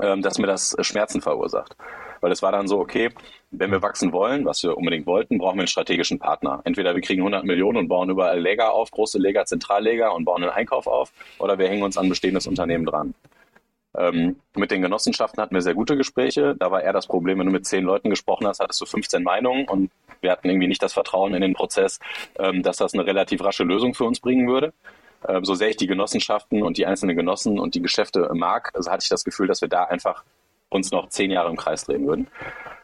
ähm, 0.00 0.22
dass 0.22 0.38
mir 0.38 0.46
das 0.46 0.76
Schmerzen 0.80 1.20
verursacht. 1.20 1.76
Weil 2.20 2.32
es 2.32 2.42
war 2.42 2.52
dann 2.52 2.68
so, 2.68 2.78
okay, 2.78 3.10
wenn 3.50 3.70
wir 3.70 3.82
wachsen 3.82 4.12
wollen, 4.12 4.44
was 4.44 4.62
wir 4.62 4.76
unbedingt 4.76 5.06
wollten, 5.06 5.38
brauchen 5.38 5.56
wir 5.56 5.62
einen 5.62 5.68
strategischen 5.68 6.18
Partner. 6.18 6.60
Entweder 6.64 6.94
wir 6.94 7.02
kriegen 7.02 7.22
100 7.22 7.44
Millionen 7.44 7.78
und 7.78 7.88
bauen 7.88 8.10
überall 8.10 8.40
Lager 8.40 8.72
auf, 8.72 8.90
große 8.90 9.18
Lager, 9.18 9.46
Zentrallager 9.46 10.14
und 10.14 10.24
bauen 10.24 10.42
einen 10.42 10.52
Einkauf 10.52 10.86
auf, 10.86 11.12
oder 11.38 11.58
wir 11.58 11.68
hängen 11.68 11.82
uns 11.82 11.96
an 11.96 12.08
bestehendes 12.08 12.46
Unternehmen 12.46 12.84
dran. 12.84 13.14
Ähm, 13.96 14.36
mit 14.54 14.70
den 14.70 14.82
Genossenschaften 14.82 15.42
hatten 15.42 15.54
wir 15.54 15.62
sehr 15.62 15.74
gute 15.74 15.96
Gespräche. 15.96 16.54
Da 16.58 16.70
war 16.70 16.82
eher 16.82 16.92
das 16.92 17.06
Problem, 17.06 17.38
wenn 17.38 17.46
du 17.46 17.52
mit 17.52 17.66
zehn 17.66 17.84
Leuten 17.84 18.10
gesprochen 18.10 18.46
hast, 18.46 18.60
hattest 18.60 18.80
du 18.80 18.86
15 18.86 19.22
Meinungen 19.22 19.66
und 19.66 19.90
wir 20.20 20.30
hatten 20.30 20.48
irgendwie 20.48 20.68
nicht 20.68 20.82
das 20.82 20.92
Vertrauen 20.92 21.34
in 21.34 21.40
den 21.40 21.54
Prozess, 21.54 21.98
ähm, 22.38 22.62
dass 22.62 22.76
das 22.76 22.94
eine 22.94 23.06
relativ 23.06 23.42
rasche 23.42 23.64
Lösung 23.64 23.94
für 23.94 24.04
uns 24.04 24.20
bringen 24.20 24.48
würde. 24.48 24.72
äh, 25.26 25.40
so 25.42 25.54
sehr 25.54 25.70
ich 25.70 25.76
die 25.76 25.86
Genossenschaften 25.86 26.62
und 26.62 26.76
die 26.78 26.86
einzelnen 26.86 27.16
Genossen 27.16 27.58
und 27.58 27.74
die 27.74 27.82
Geschäfte 27.82 28.30
mag, 28.34 28.70
also 28.74 28.90
hatte 28.90 29.02
ich 29.02 29.08
das 29.08 29.24
Gefühl, 29.24 29.48
dass 29.48 29.60
wir 29.62 29.68
da 29.68 29.84
einfach 29.84 30.24
uns 30.70 30.90
noch 30.90 31.08
zehn 31.08 31.30
Jahre 31.30 31.50
im 31.50 31.56
Kreis 31.56 31.84
drehen 31.84 32.06
würden. 32.06 32.28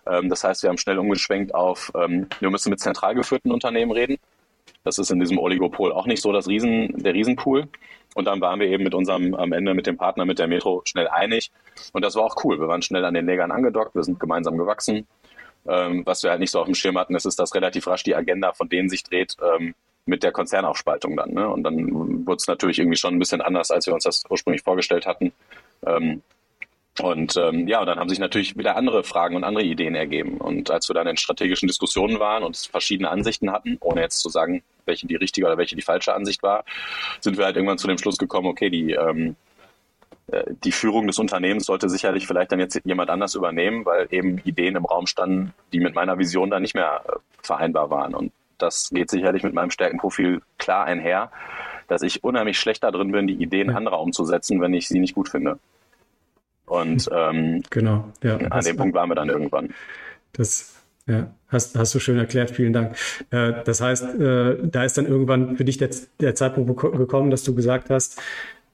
Ähm, 0.07 0.29
das 0.29 0.45
heißt, 0.45 0.63
wir 0.63 0.71
haben 0.71 0.79
schnell 0.79 0.99
umgeschwenkt 0.99 1.55
auf, 1.55 1.93
ähm, 1.95 2.29
wir 2.41 2.51
müssen 2.51 2.71
mit 2.71 2.81
zentral 2.81 3.15
geführten 3.15 3.53
Unternehmen 3.53 3.93
reden. 3.93 4.19
Das 4.83 4.99
ist 4.99 5.11
in 5.11 5.21
diesem 5.21 5.39
Oligopol 5.39 5.93
auch 5.93 6.07
nicht 6.07 6.23
so 6.23 6.33
das 6.33 6.47
Riesen, 6.47 7.03
der 7.03 7.15
Riesenpool. 7.15 7.69
Und 8.15 8.27
dann 8.27 8.41
waren 8.41 8.61
wir 8.61 8.69
eben 8.69 8.85
mit 8.85 8.95
unserem, 8.95 9.35
am 9.35 9.53
Ende 9.53 9.75
mit 9.75 9.87
dem 9.87 9.97
Partner, 9.97 10.25
mit 10.25 10.39
der 10.39 10.47
Metro 10.47 10.83
schnell 10.85 11.09
einig. 11.09 11.51
Und 11.93 12.05
das 12.05 12.15
war 12.15 12.25
auch 12.25 12.45
cool. 12.45 12.61
Wir 12.61 12.69
waren 12.69 12.83
schnell 12.83 13.05
an 13.05 13.15
den 13.15 13.27
Lägern 13.27 13.51
angedockt, 13.51 13.95
wir 13.95 14.05
sind 14.05 14.21
gemeinsam 14.21 14.57
gewachsen. 14.57 15.07
Ähm, 15.67 16.05
was 16.05 16.23
wir 16.23 16.31
halt 16.31 16.41
nicht 16.41 16.51
so 16.51 16.61
auf 16.61 16.67
dem 16.67 16.75
Schirm 16.75 16.99
hatten, 16.99 17.15
ist, 17.15 17.25
ist 17.25 17.39
dass 17.39 17.55
relativ 17.55 17.87
rasch 17.87 18.03
die 18.03 18.15
Agenda 18.15 18.53
von 18.53 18.69
denen 18.69 18.91
sich 18.91 19.03
dreht, 19.03 19.37
ähm, 19.43 19.75
mit 20.07 20.23
der 20.23 20.33
Konzernaufspaltung 20.33 21.17
dann. 21.17 21.33
Ne? 21.33 21.49
Und 21.49 21.63
dann 21.63 22.27
wurde 22.27 22.37
es 22.37 22.47
natürlich 22.47 22.79
irgendwie 22.79 22.99
schon 22.99 23.15
ein 23.15 23.19
bisschen 23.19 23.41
anders, 23.41 23.71
als 23.71 23.87
wir 23.87 23.95
uns 23.95 24.05
das 24.05 24.25
ursprünglich 24.29 24.63
vorgestellt 24.63 25.07
hatten. 25.07 25.33
Ähm, 25.87 26.23
und 27.01 27.37
ähm, 27.37 27.67
ja, 27.67 27.81
und 27.81 27.87
dann 27.87 27.99
haben 27.99 28.09
sich 28.09 28.21
natürlich 28.21 28.57
wieder 28.57 28.77
andere 28.77 29.03
Fragen 29.03 29.35
und 29.35 29.43
andere 29.43 29.65
Ideen 29.65 29.97
ergeben. 29.97 30.37
Und 30.39 30.71
als 30.71 30.89
wir 30.89 30.95
dann 30.95 31.09
in 31.09 31.17
strategischen 31.17 31.67
Diskussionen 31.67 32.21
waren 32.21 32.45
und 32.45 32.57
verschiedene 32.57 33.11
Ansichten 33.11 33.51
hatten, 33.51 33.79
ohne 33.81 34.01
jetzt 34.01 34.21
zu 34.21 34.29
sagen, 34.29 34.63
welche 34.87 35.07
die 35.09 35.17
richtige 35.17 35.47
oder 35.47 35.59
welche 35.59 35.75
die 35.75 35.83
falsche 35.83 36.15
Ansicht 36.15 36.43
war, 36.43 36.65
sind 37.21 37.37
wir 37.37 37.47
halt 37.47 37.57
irgendwann 37.57 37.79
zu 37.79 37.89
dem 37.89 37.99
Schluss 37.99 38.17
gekommen, 38.17 38.47
okay, 38.47 38.71
die, 38.71 38.93
ähm, 38.93 39.35
äh, 40.29 40.45
die 40.63 40.71
Führung 40.71 41.09
des 41.09 41.19
Unternehmens 41.19 41.67
sollte 41.67 41.89
sicherlich 41.89 42.29
vielleicht 42.29 42.53
dann 42.53 42.61
jetzt 42.61 42.81
jemand 42.85 43.11
anders 43.11 43.35
übernehmen, 43.35 43.85
weil 43.85 44.07
eben 44.11 44.39
Ideen 44.45 44.77
im 44.77 44.85
Raum 44.85 45.09
standen, 45.09 45.53
die 45.73 45.81
mit 45.81 45.97
meiner 45.97 46.19
Vision 46.19 46.51
dann 46.51 46.63
nicht 46.63 46.75
mehr 46.75 47.03
äh, 47.09 47.17
vereinbar 47.43 47.91
waren. 47.91 48.15
Und 48.15 48.33
das 48.59 48.91
geht 48.91 49.11
sicherlich 49.11 49.43
mit 49.43 49.53
meinem 49.53 49.71
Stärkenprofil 49.73 50.43
klar 50.59 50.85
einher, 50.85 51.33
dass 51.89 52.03
ich 52.03 52.23
unheimlich 52.23 52.59
schlecht 52.59 52.85
darin 52.85 53.11
bin, 53.11 53.27
die 53.27 53.35
Ideen 53.35 53.71
anderer 53.71 54.01
umzusetzen, 54.01 54.61
wenn 54.61 54.75
ich 54.75 54.87
sie 54.87 55.01
nicht 55.01 55.15
gut 55.15 55.29
finde. 55.29 55.59
Und 56.67 57.09
ähm, 57.13 57.63
genau, 57.71 58.13
ja. 58.23 58.37
an 58.37 58.65
dem 58.65 58.77
Punkt 58.77 58.95
waren 58.95 59.11
wir 59.11 59.15
dann 59.15 59.29
irgendwann. 59.29 59.75
Das 60.33 60.75
ja, 61.07 61.35
hast, 61.49 61.77
hast 61.77 61.95
du 61.95 61.99
schön 61.99 62.19
erklärt, 62.19 62.51
vielen 62.51 62.73
Dank. 62.73 62.97
Äh, 63.31 63.53
das 63.65 63.81
heißt, 63.83 64.05
äh, 64.19 64.57
da 64.63 64.85
ist 64.85 64.97
dann 64.97 65.07
irgendwann 65.07 65.57
für 65.57 65.65
dich 65.65 65.77
der, 65.77 65.91
der 66.21 66.35
Zeitpunkt 66.35 66.81
gekommen, 66.81 67.31
dass 67.31 67.43
du 67.45 67.55
gesagt 67.55 67.91
hast, 67.91 68.21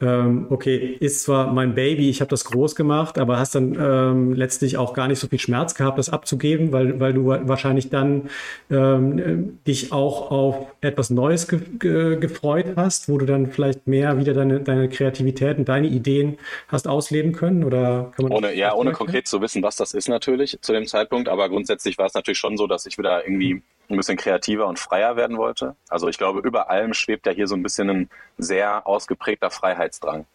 ähm, 0.00 0.47
okay, 0.49 0.97
ist 1.00 1.25
zwar 1.25 1.52
mein 1.52 1.75
Baby, 1.75 2.09
ich 2.09 2.21
habe 2.21 2.30
das 2.30 2.45
groß 2.45 2.75
gemacht, 2.75 3.19
aber 3.19 3.38
hast 3.38 3.54
dann 3.54 3.76
ähm, 3.78 4.33
letztlich 4.33 4.76
auch 4.76 4.95
gar 4.95 5.09
nicht 5.09 5.19
so 5.19 5.28
viel 5.28 5.38
Schmerz 5.38 5.75
gehabt, 5.75 5.99
das 5.99 6.09
abzugeben, 6.09 6.73
weil, 6.73 7.00
weil 7.00 7.12
du 7.12 7.26
wahrscheinlich 7.26 7.90
dann 7.90 8.30
ähm, 8.71 9.59
dich 9.66 9.92
auch 9.92 10.30
auf 10.30 10.66
etwas 10.80 11.11
Neues 11.11 11.49
ge 11.49 11.61
ge 11.78 12.16
gefreut 12.19 12.75
hast, 12.76 13.09
wo 13.09 13.19
du 13.19 13.26
dann 13.26 13.50
vielleicht 13.50 13.87
mehr 13.87 14.19
wieder 14.19 14.33
deine, 14.33 14.61
deine 14.61 14.88
Kreativität 14.88 15.59
und 15.59 15.69
deine 15.69 15.88
Ideen 15.88 16.38
hast 16.69 16.88
ausleben 16.88 17.33
können? 17.33 17.64
Oder 17.64 18.12
kann 18.16 18.26
man 18.26 18.33
ohne, 18.33 18.54
ja, 18.54 18.75
ohne 18.75 18.92
konkret 18.92 19.28
zu 19.28 19.42
wissen, 19.42 19.62
was 19.62 19.76
das 19.76 19.92
ist 19.92 20.09
natürlich 20.09 20.59
zu 20.62 20.73
dem 20.73 20.87
Zeitpunkt, 20.87 21.28
aber 21.28 21.49
grundsätzlich 21.49 21.99
war 21.99 22.07
es 22.07 22.14
natürlich 22.14 22.38
schon 22.38 22.57
so, 22.57 22.66
dass 22.66 22.87
ich 22.87 22.97
wieder 22.97 23.25
irgendwie 23.25 23.62
ein 23.90 23.97
bisschen 23.97 24.16
kreativer 24.16 24.66
und 24.66 24.78
freier 24.78 25.16
werden 25.16 25.37
wollte. 25.37 25.76
Also 25.88 26.09
ich 26.09 26.18
glaube, 26.18 26.40
über 26.40 26.70
allem 26.70 26.94
schwebt 26.94 27.26
ja 27.26 27.32
hier 27.32 27.47
so 27.47 27.54
ein 27.54 27.62
bisschen 27.62 27.90
ein 27.90 28.11
sehr 28.38 28.87
ausgeprägter 28.87 29.50
Freiheitsdrang. 29.50 30.26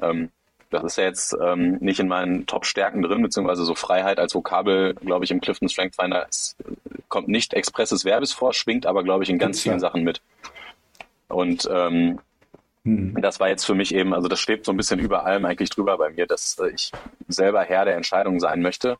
Ähm, 0.00 0.30
das 0.70 0.84
ist 0.84 0.96
ja 0.96 1.04
jetzt 1.04 1.36
ähm, 1.40 1.76
nicht 1.80 2.00
in 2.00 2.08
meinen 2.08 2.46
Top-Stärken 2.46 3.02
drin, 3.02 3.22
beziehungsweise 3.22 3.64
so 3.64 3.74
Freiheit 3.74 4.18
als 4.18 4.34
Vokabel, 4.34 4.94
glaube 4.94 5.24
ich, 5.24 5.30
im 5.30 5.40
Clifton 5.40 5.68
Strength 5.68 5.96
Finder 5.96 6.26
ist, 6.28 6.56
kommt 7.08 7.28
nicht 7.28 7.52
expresses 7.52 8.04
Verbes 8.04 8.32
vor, 8.32 8.54
schwingt 8.54 8.86
aber, 8.86 9.04
glaube 9.04 9.22
ich, 9.22 9.30
in 9.30 9.38
ganz 9.38 9.60
vielen 9.60 9.80
Sachen 9.80 10.02
mit. 10.02 10.22
Und 11.28 11.68
ähm, 11.70 12.20
hm. 12.84 13.20
das 13.20 13.38
war 13.38 13.48
jetzt 13.48 13.64
für 13.64 13.74
mich 13.74 13.94
eben, 13.94 14.14
also 14.14 14.28
das 14.28 14.40
schwebt 14.40 14.64
so 14.64 14.72
ein 14.72 14.76
bisschen 14.78 14.98
über 14.98 15.26
allem 15.26 15.44
eigentlich 15.44 15.70
drüber 15.70 15.98
bei 15.98 16.10
mir, 16.10 16.26
dass 16.26 16.56
ich 16.72 16.90
selber 17.28 17.62
Herr 17.62 17.84
der 17.84 17.96
Entscheidung 17.96 18.40
sein 18.40 18.62
möchte 18.62 18.96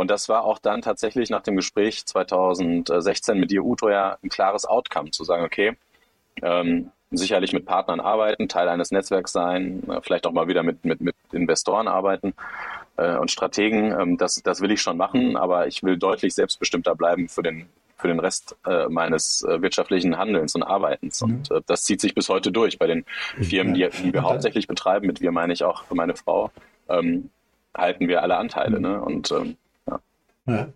und 0.00 0.10
das 0.10 0.30
war 0.30 0.44
auch 0.44 0.58
dann 0.58 0.80
tatsächlich 0.80 1.28
nach 1.28 1.42
dem 1.42 1.56
Gespräch 1.56 2.06
2016 2.06 3.38
mit 3.38 3.50
dir, 3.50 3.62
Uto, 3.62 3.90
ja 3.90 4.16
ein 4.22 4.30
klares 4.30 4.64
Outcome, 4.64 5.10
zu 5.10 5.24
sagen, 5.24 5.44
okay, 5.44 5.76
ähm, 6.40 6.90
sicherlich 7.10 7.52
mit 7.52 7.66
Partnern 7.66 8.00
arbeiten, 8.00 8.48
Teil 8.48 8.70
eines 8.70 8.92
Netzwerks 8.92 9.30
sein, 9.30 9.82
äh, 9.90 10.00
vielleicht 10.00 10.26
auch 10.26 10.32
mal 10.32 10.48
wieder 10.48 10.62
mit, 10.62 10.86
mit, 10.86 11.02
mit 11.02 11.14
Investoren 11.32 11.86
arbeiten 11.86 12.32
äh, 12.96 13.14
und 13.16 13.30
Strategen. 13.30 13.92
Ähm, 13.92 14.16
das, 14.16 14.42
das 14.42 14.62
will 14.62 14.70
ich 14.70 14.80
schon 14.80 14.96
machen, 14.96 15.36
aber 15.36 15.66
ich 15.66 15.82
will 15.82 15.98
deutlich 15.98 16.34
selbstbestimmter 16.34 16.94
bleiben 16.94 17.28
für 17.28 17.42
den, 17.42 17.66
für 17.98 18.08
den 18.08 18.20
Rest 18.20 18.56
äh, 18.64 18.88
meines 18.88 19.42
äh, 19.42 19.60
wirtschaftlichen 19.60 20.16
Handelns 20.16 20.54
und 20.54 20.62
Arbeitens. 20.62 21.20
Mhm. 21.20 21.30
Und 21.30 21.50
äh, 21.50 21.60
das 21.66 21.82
zieht 21.82 22.00
sich 22.00 22.14
bis 22.14 22.30
heute 22.30 22.52
durch 22.52 22.78
bei 22.78 22.86
den 22.86 23.04
Firmen, 23.38 23.74
die, 23.74 23.86
die 24.02 24.14
wir 24.14 24.22
hauptsächlich 24.22 24.66
betreiben. 24.66 25.06
Mit 25.06 25.20
wir 25.20 25.30
meine 25.30 25.52
ich 25.52 25.62
auch 25.62 25.84
für 25.84 25.94
meine 25.94 26.16
Frau. 26.16 26.50
Ähm, 26.88 27.28
halten 27.76 28.08
wir 28.08 28.22
alle 28.22 28.38
Anteile. 28.38 28.78
Mhm. 28.78 28.82
Ne? 28.82 29.02
Und 29.02 29.30
ähm, 29.32 29.56
ja. 30.46 30.68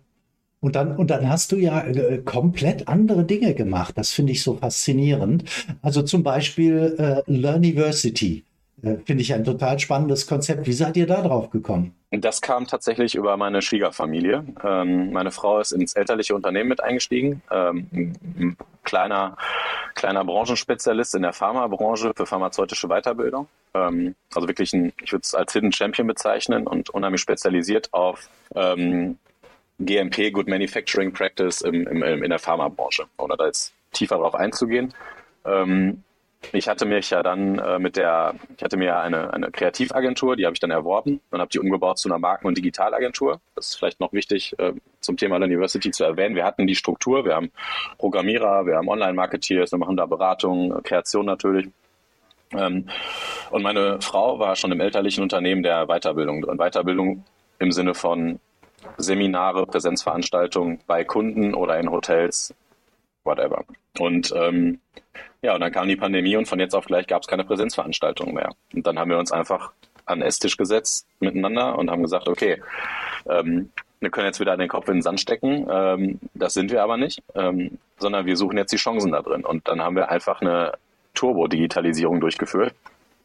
Und 0.61 0.75
dann, 0.75 0.95
und 0.95 1.11
dann 1.11 1.29
hast 1.29 1.51
du 1.51 1.57
ja 1.57 1.81
äh, 1.81 2.17
komplett 2.25 2.87
andere 2.87 3.23
Dinge 3.23 3.53
gemacht. 3.53 3.95
Das 3.97 4.11
finde 4.11 4.31
ich 4.31 4.41
so 4.41 4.55
faszinierend. 4.55 5.43
Also 5.83 6.01
zum 6.01 6.23
Beispiel 6.23 6.95
äh, 6.97 7.31
Learniversity. 7.31 8.43
Äh, 8.81 8.97
finde 9.05 9.21
ich 9.21 9.33
ein 9.33 9.43
total 9.43 9.77
spannendes 9.79 10.27
Konzept. 10.27 10.65
Wie 10.65 10.73
seid 10.73 10.97
ihr 10.97 11.07
da 11.07 11.21
drauf 11.21 11.49
gekommen? 11.49 11.93
Das 12.11 12.41
kam 12.41 12.65
tatsächlich 12.67 13.15
über 13.15 13.35
meine 13.37 13.61
Schwiegerfamilie. 13.61 14.43
Ähm, 14.63 15.11
meine 15.11 15.31
Frau 15.31 15.59
ist 15.59 15.71
ins 15.71 15.93
elterliche 15.93 16.35
Unternehmen 16.35 16.69
mit 16.69 16.81
eingestiegen. 16.81 17.41
Ähm, 17.51 17.87
ein 17.91 18.57
kleiner, 18.83 19.37
kleiner 19.95 20.23
Branchenspezialist 20.23 21.15
in 21.15 21.23
der 21.23 21.33
Pharmabranche 21.33 22.13
für 22.15 22.25
pharmazeutische 22.25 22.87
Weiterbildung. 22.87 23.47
Ähm, 23.73 24.15
also 24.33 24.47
wirklich 24.47 24.73
ein, 24.73 24.93
ich 25.03 25.11
würde 25.11 25.23
es 25.23 25.35
als 25.35 25.53
Hidden 25.53 25.71
Champion 25.71 26.07
bezeichnen 26.07 26.67
und 26.67 26.89
unheimlich 26.89 27.21
spezialisiert 27.21 27.93
auf 27.93 28.29
ähm, 28.55 29.17
GMP, 29.79 30.31
Good 30.31 30.47
Manufacturing 30.47 31.11
Practice 31.11 31.61
im, 31.61 31.87
im, 31.87 32.03
in 32.03 32.29
der 32.29 32.39
Pharmabranche, 32.39 33.05
ohne 33.17 33.35
da 33.37 33.45
jetzt 33.45 33.73
tiefer 33.91 34.17
drauf 34.17 34.35
einzugehen. 34.35 34.93
Ähm, 35.45 36.03
ich 36.51 36.67
hatte 36.67 36.85
mich 36.85 37.09
ja 37.09 37.23
dann 37.23 37.59
äh, 37.59 37.79
mit 37.79 37.97
der, 37.97 38.35
ich 38.55 38.63
hatte 38.63 38.77
mir 38.77 38.99
eine, 38.99 39.33
eine 39.33 39.51
Kreativagentur, 39.51 40.35
die 40.35 40.45
habe 40.45 40.53
ich 40.53 40.59
dann 40.59 40.71
erworben 40.71 41.19
und 41.31 41.39
habe 41.39 41.49
die 41.49 41.59
umgebaut 41.59 41.97
zu 41.97 42.07
einer 42.07 42.19
Marken- 42.19 42.47
und 42.47 42.57
Digitalagentur. 42.57 43.39
Das 43.55 43.69
ist 43.69 43.75
vielleicht 43.75 43.99
noch 43.99 44.13
wichtig 44.13 44.57
äh, 44.59 44.73
zum 44.99 45.17
Thema 45.17 45.37
University 45.37 45.91
zu 45.91 46.03
erwähnen. 46.03 46.35
Wir 46.35 46.45
hatten 46.45 46.67
die 46.67 46.75
Struktur, 46.75 47.25
wir 47.25 47.35
haben 47.35 47.51
Programmierer, 47.97 48.65
wir 48.65 48.75
haben 48.75 48.87
Online-Marketeers, 48.87 49.71
wir 49.71 49.79
machen 49.79 49.97
da 49.97 50.05
Beratung, 50.05 50.83
Kreation 50.83 51.25
natürlich. 51.25 51.67
Ähm, 52.53 52.89
und 53.49 53.63
meine 53.63 54.01
Frau 54.01 54.39
war 54.39 54.55
schon 54.55 54.71
im 54.71 54.81
elterlichen 54.81 55.23
Unternehmen 55.23 55.63
der 55.63 55.87
Weiterbildung 55.87 56.41
drin. 56.41 56.57
Weiterbildung 56.57 57.23
im 57.59 57.71
Sinne 57.71 57.93
von 57.93 58.39
Seminare, 58.97 59.65
Präsenzveranstaltungen 59.65 60.79
bei 60.87 61.03
Kunden 61.03 61.53
oder 61.53 61.79
in 61.79 61.91
Hotels, 61.91 62.53
whatever. 63.23 63.63
Und 63.99 64.33
ähm, 64.35 64.79
ja, 65.41 65.53
und 65.53 65.61
dann 65.61 65.71
kam 65.71 65.87
die 65.87 65.95
Pandemie 65.95 66.35
und 66.35 66.47
von 66.47 66.59
jetzt 66.59 66.75
auf 66.75 66.85
gleich 66.85 67.07
gab 67.07 67.21
es 67.21 67.27
keine 67.27 67.43
Präsenzveranstaltungen 67.43 68.33
mehr. 68.33 68.49
Und 68.73 68.85
dann 68.87 68.97
haben 68.97 69.11
wir 69.11 69.17
uns 69.17 69.31
einfach 69.31 69.71
an 70.05 70.19
den 70.19 70.27
Esstisch 70.27 70.57
gesetzt 70.57 71.07
miteinander 71.19 71.77
und 71.77 71.89
haben 71.89 72.03
gesagt, 72.03 72.27
okay, 72.27 72.61
ähm, 73.27 73.71
wir 73.99 74.09
können 74.09 74.27
jetzt 74.27 74.39
wieder 74.39 74.55
den 74.57 74.67
Kopf 74.67 74.87
in 74.87 74.95
den 74.95 75.01
Sand 75.01 75.19
stecken. 75.19 75.67
Ähm, 75.69 76.19
das 76.33 76.53
sind 76.53 76.71
wir 76.71 76.83
aber 76.83 76.97
nicht, 76.97 77.23
ähm, 77.33 77.79
sondern 77.97 78.25
wir 78.25 78.37
suchen 78.37 78.57
jetzt 78.57 78.71
die 78.71 78.77
Chancen 78.77 79.11
da 79.11 79.21
drin. 79.21 79.45
Und 79.45 79.67
dann 79.67 79.81
haben 79.81 79.95
wir 79.95 80.09
einfach 80.09 80.41
eine 80.41 80.73
Turbo-Digitalisierung 81.13 82.19
durchgeführt 82.19 82.75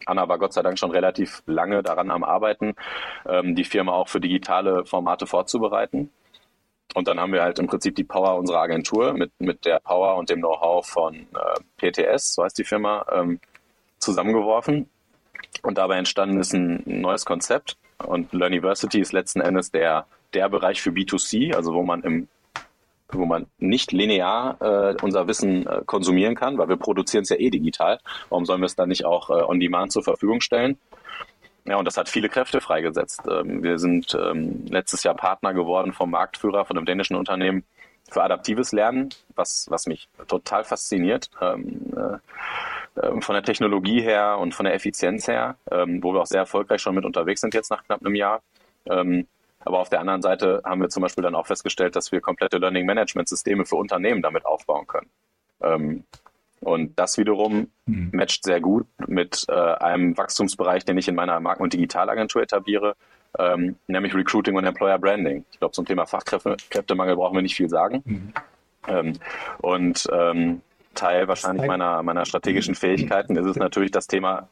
Anna 0.06 0.28
war 0.28 0.38
Gott 0.38 0.52
sei 0.52 0.62
Dank 0.62 0.78
schon 0.78 0.90
relativ 0.90 1.42
lange 1.46 1.82
daran 1.82 2.10
am 2.10 2.24
Arbeiten, 2.24 2.74
ähm, 3.26 3.54
die 3.54 3.64
Firma 3.64 3.92
auch 3.92 4.08
für 4.08 4.20
digitale 4.20 4.84
Formate 4.84 5.26
vorzubereiten. 5.26 6.10
Und 6.94 7.06
dann 7.06 7.20
haben 7.20 7.32
wir 7.32 7.42
halt 7.42 7.58
im 7.58 7.66
Prinzip 7.66 7.94
die 7.94 8.04
Power 8.04 8.36
unserer 8.36 8.60
Agentur 8.60 9.12
mit, 9.12 9.30
mit 9.38 9.64
der 9.64 9.78
Power 9.80 10.16
und 10.16 10.28
dem 10.28 10.40
Know-how 10.40 10.84
von 10.84 11.14
äh, 11.14 11.60
PTS, 11.76 12.34
so 12.34 12.42
heißt 12.42 12.58
die 12.58 12.64
Firma, 12.64 13.06
ähm, 13.12 13.40
zusammengeworfen. 13.98 14.88
Und 15.62 15.78
dabei 15.78 15.98
entstanden 15.98 16.40
ist 16.40 16.52
ein 16.52 16.82
neues 16.86 17.24
Konzept. 17.24 17.76
Und 17.98 18.32
Learniversity 18.32 19.00
ist 19.00 19.12
letzten 19.12 19.40
Endes 19.40 19.70
der, 19.70 20.06
der 20.32 20.48
Bereich 20.48 20.80
für 20.80 20.90
B2C, 20.90 21.54
also 21.54 21.74
wo 21.74 21.82
man 21.82 22.02
im 22.02 22.28
wo 23.12 23.26
man 23.26 23.46
nicht 23.58 23.92
linear 23.92 24.56
äh, 24.60 24.96
unser 25.02 25.26
Wissen 25.26 25.66
äh, 25.66 25.82
konsumieren 25.86 26.34
kann, 26.34 26.58
weil 26.58 26.68
wir 26.68 26.76
produzieren 26.76 27.22
es 27.22 27.28
ja 27.28 27.36
eh 27.36 27.50
digital. 27.50 27.98
Warum 28.28 28.44
sollen 28.44 28.60
wir 28.60 28.66
es 28.66 28.76
dann 28.76 28.88
nicht 28.88 29.04
auch 29.04 29.30
äh, 29.30 29.42
on 29.42 29.60
demand 29.60 29.92
zur 29.92 30.02
Verfügung 30.02 30.40
stellen? 30.40 30.78
Ja, 31.66 31.76
und 31.76 31.84
das 31.84 31.96
hat 31.96 32.08
viele 32.08 32.28
Kräfte 32.28 32.60
freigesetzt. 32.60 33.22
Ähm, 33.30 33.62
wir 33.62 33.78
sind 33.78 34.14
ähm, 34.14 34.64
letztes 34.68 35.02
Jahr 35.02 35.14
Partner 35.14 35.52
geworden 35.52 35.92
vom 35.92 36.10
Marktführer, 36.10 36.64
von 36.64 36.76
einem 36.76 36.86
dänischen 36.86 37.16
Unternehmen 37.16 37.64
für 38.10 38.22
adaptives 38.22 38.72
Lernen, 38.72 39.10
was, 39.36 39.66
was 39.68 39.86
mich 39.86 40.08
total 40.26 40.64
fasziniert. 40.64 41.30
Ähm, 41.40 41.92
äh, 41.96 42.18
ähm, 43.02 43.22
von 43.22 43.34
der 43.34 43.44
Technologie 43.44 44.00
her 44.00 44.38
und 44.38 44.54
von 44.54 44.64
der 44.64 44.74
Effizienz 44.74 45.28
her, 45.28 45.56
ähm, 45.70 46.02
wo 46.02 46.12
wir 46.12 46.20
auch 46.20 46.26
sehr 46.26 46.40
erfolgreich 46.40 46.82
schon 46.82 46.94
mit 46.94 47.04
unterwegs 47.04 47.40
sind 47.40 47.54
jetzt 47.54 47.70
nach 47.70 47.84
knapp 47.84 48.04
einem 48.04 48.14
Jahr. 48.14 48.42
Aber 49.64 49.78
auf 49.80 49.88
der 49.88 50.00
anderen 50.00 50.22
Seite 50.22 50.62
haben 50.64 50.80
wir 50.80 50.88
zum 50.88 51.02
Beispiel 51.02 51.22
dann 51.22 51.34
auch 51.34 51.46
festgestellt, 51.46 51.96
dass 51.96 52.12
wir 52.12 52.20
komplette 52.20 52.58
Learning 52.58 52.86
Management 52.86 53.28
Systeme 53.28 53.64
für 53.66 53.76
Unternehmen 53.76 54.22
damit 54.22 54.46
aufbauen 54.46 54.86
können. 54.86 55.10
Ähm, 55.62 56.04
Und 56.62 56.98
das 56.98 57.16
wiederum 57.16 57.68
mhm. 57.86 58.10
matcht 58.12 58.44
sehr 58.44 58.60
gut 58.60 58.86
mit 59.06 59.46
äh, 59.48 59.52
einem 59.52 60.16
Wachstumsbereich, 60.18 60.84
den 60.84 60.98
ich 60.98 61.08
in 61.08 61.14
meiner 61.14 61.40
Marken- 61.40 61.62
und 61.62 61.72
Digitalagentur 61.72 62.42
etabliere, 62.42 62.96
ähm, 63.38 63.76
nämlich 63.86 64.14
Recruiting 64.14 64.56
und 64.56 64.66
Employer 64.66 64.98
Branding. 64.98 65.44
Ich 65.52 65.58
glaube, 65.58 65.72
zum 65.72 65.86
Thema 65.86 66.04
Fachkräftemangel 66.04 67.16
brauchen 67.16 67.36
wir 67.36 67.42
nicht 67.42 67.54
viel 67.54 67.70
sagen. 67.70 68.02
Mhm. 68.04 68.32
Ähm, 68.88 69.12
und 69.62 70.06
ähm, 70.12 70.60
Teil 70.94 71.28
wahrscheinlich 71.28 71.66
meiner, 71.66 72.02
meiner 72.02 72.26
strategischen 72.26 72.74
Fähigkeiten 72.74 73.36
ist 73.36 73.46
es 73.46 73.56
natürlich 73.56 73.92
das 73.92 74.06
Thema 74.06 74.48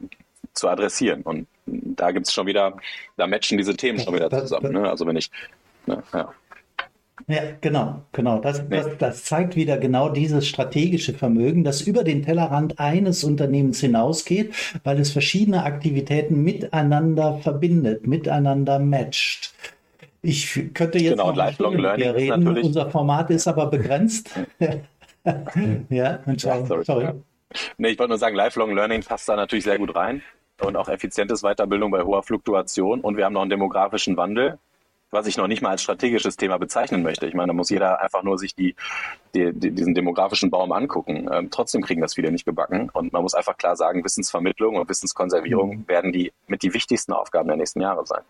zu 0.55 0.69
adressieren. 0.69 1.23
Und 1.23 1.47
da 1.99 2.11
gibt 2.13 2.27
es 2.27 2.33
schon 2.33 2.47
wieder, 2.47 2.77
da 3.17 3.27
matchen 3.27 3.59
diese 3.59 3.77
Themen 3.77 3.99
schon 3.99 4.15
wieder 4.15 4.31
zusammen. 4.31 4.73
Ne? 4.73 4.89
Also 4.89 5.07
wenn 5.07 5.17
ich, 5.17 5.31
ne, 5.87 6.03
ja. 6.13 6.33
Ja, 7.27 7.43
genau, 7.61 8.03
genau. 8.13 8.39
Das, 8.39 8.67
das, 8.69 8.97
das 8.97 9.25
zeigt 9.25 9.57
wieder 9.57 9.77
genau 9.77 10.09
dieses 10.09 10.47
strategische 10.47 11.13
Vermögen, 11.13 11.65
das 11.65 11.81
über 11.83 12.05
den 12.05 12.23
Tellerrand 12.23 12.79
eines 12.79 13.25
Unternehmens 13.25 13.81
hinausgeht, 13.81 14.55
weil 14.85 15.01
es 15.01 15.11
verschiedene 15.11 15.65
Aktivitäten 15.65 16.43
miteinander 16.43 17.39
verbindet, 17.39 18.07
miteinander 18.07 18.79
matcht. 18.79 19.53
Ich 20.23 20.73
könnte 20.75 20.99
jetzt 20.99 21.19
genau, 21.19 21.33
noch 21.33 21.71
mit 21.73 21.99
dir 21.99 22.15
reden. 22.15 22.47
Unser 22.47 22.89
Format 22.89 23.31
ist 23.31 23.49
aber 23.49 23.67
begrenzt. 23.67 24.31
ja, 25.91 26.21
sorry. 26.37 26.67
sorry. 26.67 26.85
sorry. 26.85 27.09
Nee, 27.79 27.89
ich 27.89 27.99
wollte 27.99 28.11
nur 28.11 28.19
sagen, 28.19 28.37
Lifelong 28.37 28.75
Learning 28.75 29.03
passt 29.03 29.29
da 29.29 29.37
natürlich 29.37 29.65
sehr 29.65 29.79
gut 29.79 29.95
rein 29.95 30.23
und 30.61 30.77
auch 30.77 30.89
effizientes 30.89 31.43
Weiterbildung 31.43 31.91
bei 31.91 32.03
hoher 32.03 32.23
Fluktuation. 32.23 33.01
Und 33.01 33.17
wir 33.17 33.25
haben 33.25 33.33
noch 33.33 33.43
einen 33.43 33.51
demografischen 33.51 34.17
Wandel, 34.17 34.59
was 35.11 35.27
ich 35.27 35.37
noch 35.39 35.47
nicht 35.47 35.63
mal 35.63 35.71
als 35.71 35.83
strategisches 35.83 36.37
Thema 36.37 36.59
bezeichnen 36.59 37.03
möchte. 37.03 37.27
Ich 37.27 37.35
meine, 37.35 37.49
da 37.49 37.53
muss 37.55 37.71
jeder 37.71 38.01
einfach 38.01 38.23
nur 38.23 38.39
sich 38.39 38.55
die, 38.55 38.75
die, 39.35 39.53
die 39.53 39.71
diesen 39.71 39.95
demografischen 39.95 40.51
Baum 40.51 40.73
angucken. 40.73 41.29
Ähm, 41.33 41.51
trotzdem 41.51 41.83
kriegen 41.83 42.01
das 42.03 42.15
viele 42.15 42.31
nicht 42.31 42.45
gebacken. 42.45 42.91
Und 42.93 43.13
man 43.13 43.23
muss 43.23 43.35
einfach 43.35 43.57
klar 43.57 43.77
sagen, 43.77 44.05
Wissensvermittlung 44.05 44.77
und 44.77 44.89
Wissenskonservierung 44.89 45.79
mhm. 45.79 45.89
werden 45.89 46.13
die 46.13 46.33
mit 46.47 46.63
die 46.63 46.75
wichtigsten 46.75 47.13
Aufgaben 47.13 47.49
der 47.49 47.57
nächsten 47.57 47.81
Jahre 47.81 48.05
sein. 48.05 48.23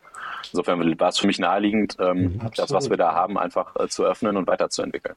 Insofern 0.53 0.99
war 1.01 1.09
es 1.09 1.19
für 1.19 1.27
mich 1.27 1.38
naheliegend, 1.38 1.97
ähm, 1.99 2.23
mhm, 2.23 2.51
das, 2.55 2.71
was 2.71 2.91
wir 2.91 2.97
da 2.97 3.12
haben, 3.12 3.38
einfach 3.38 3.75
äh, 3.77 3.88
zu 3.88 4.05
öffnen 4.05 4.37
und 4.37 4.47
weiterzuentwickeln. 4.47 5.17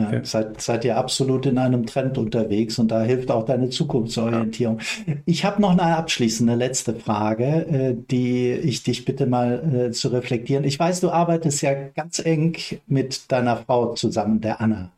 Ja, 0.00 0.08
okay. 0.08 0.20
seid, 0.24 0.60
seid 0.60 0.84
ihr 0.84 0.96
absolut 0.96 1.46
in 1.46 1.58
einem 1.58 1.86
Trend 1.86 2.18
unterwegs 2.18 2.78
und 2.78 2.90
da 2.90 3.02
hilft 3.02 3.30
auch 3.30 3.44
deine 3.44 3.70
Zukunftsorientierung. 3.70 4.80
Ja. 5.06 5.14
Ich 5.24 5.44
habe 5.44 5.60
noch 5.60 5.70
eine 5.70 5.96
abschließende 5.96 6.54
letzte 6.54 6.94
Frage, 6.94 7.44
äh, 7.44 7.96
die 8.10 8.52
ich 8.52 8.82
dich 8.82 9.04
bitte 9.04 9.26
mal 9.26 9.88
äh, 9.88 9.90
zu 9.90 10.08
reflektieren. 10.08 10.64
Ich 10.64 10.78
weiß, 10.78 11.00
du 11.00 11.10
arbeitest 11.10 11.62
ja 11.62 11.74
ganz 11.94 12.18
eng 12.18 12.56
mit 12.86 13.30
deiner 13.32 13.56
Frau 13.56 13.94
zusammen, 13.94 14.40
der 14.40 14.60
Anna. 14.60 14.92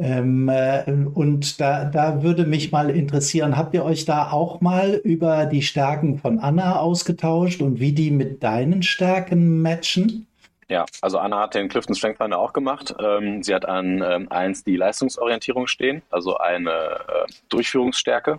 Ähm, 0.00 0.48
äh, 0.48 0.90
und 0.90 1.60
da, 1.60 1.84
da 1.84 2.22
würde 2.22 2.46
mich 2.46 2.72
mal 2.72 2.88
interessieren, 2.88 3.58
habt 3.58 3.74
ihr 3.74 3.84
euch 3.84 4.06
da 4.06 4.30
auch 4.30 4.62
mal 4.62 4.94
über 4.94 5.44
die 5.44 5.60
Stärken 5.60 6.16
von 6.16 6.38
Anna 6.38 6.78
ausgetauscht 6.78 7.60
und 7.60 7.80
wie 7.80 7.92
die 7.92 8.10
mit 8.10 8.42
deinen 8.42 8.82
Stärken 8.82 9.60
matchen? 9.60 10.26
Ja, 10.70 10.86
also 11.02 11.18
Anna 11.18 11.40
hat 11.40 11.54
den 11.54 11.68
Clifton 11.68 11.96
Strength 11.96 12.18
Finder 12.18 12.38
auch 12.38 12.52
gemacht. 12.52 12.94
Ähm, 13.00 13.42
sie 13.42 13.52
hat 13.52 13.66
an 13.66 14.04
ähm, 14.06 14.30
eins 14.30 14.62
die 14.62 14.76
Leistungsorientierung 14.76 15.66
stehen, 15.66 16.02
also 16.10 16.38
eine 16.38 16.70
äh, 16.70 17.26
Durchführungsstärke. 17.48 18.38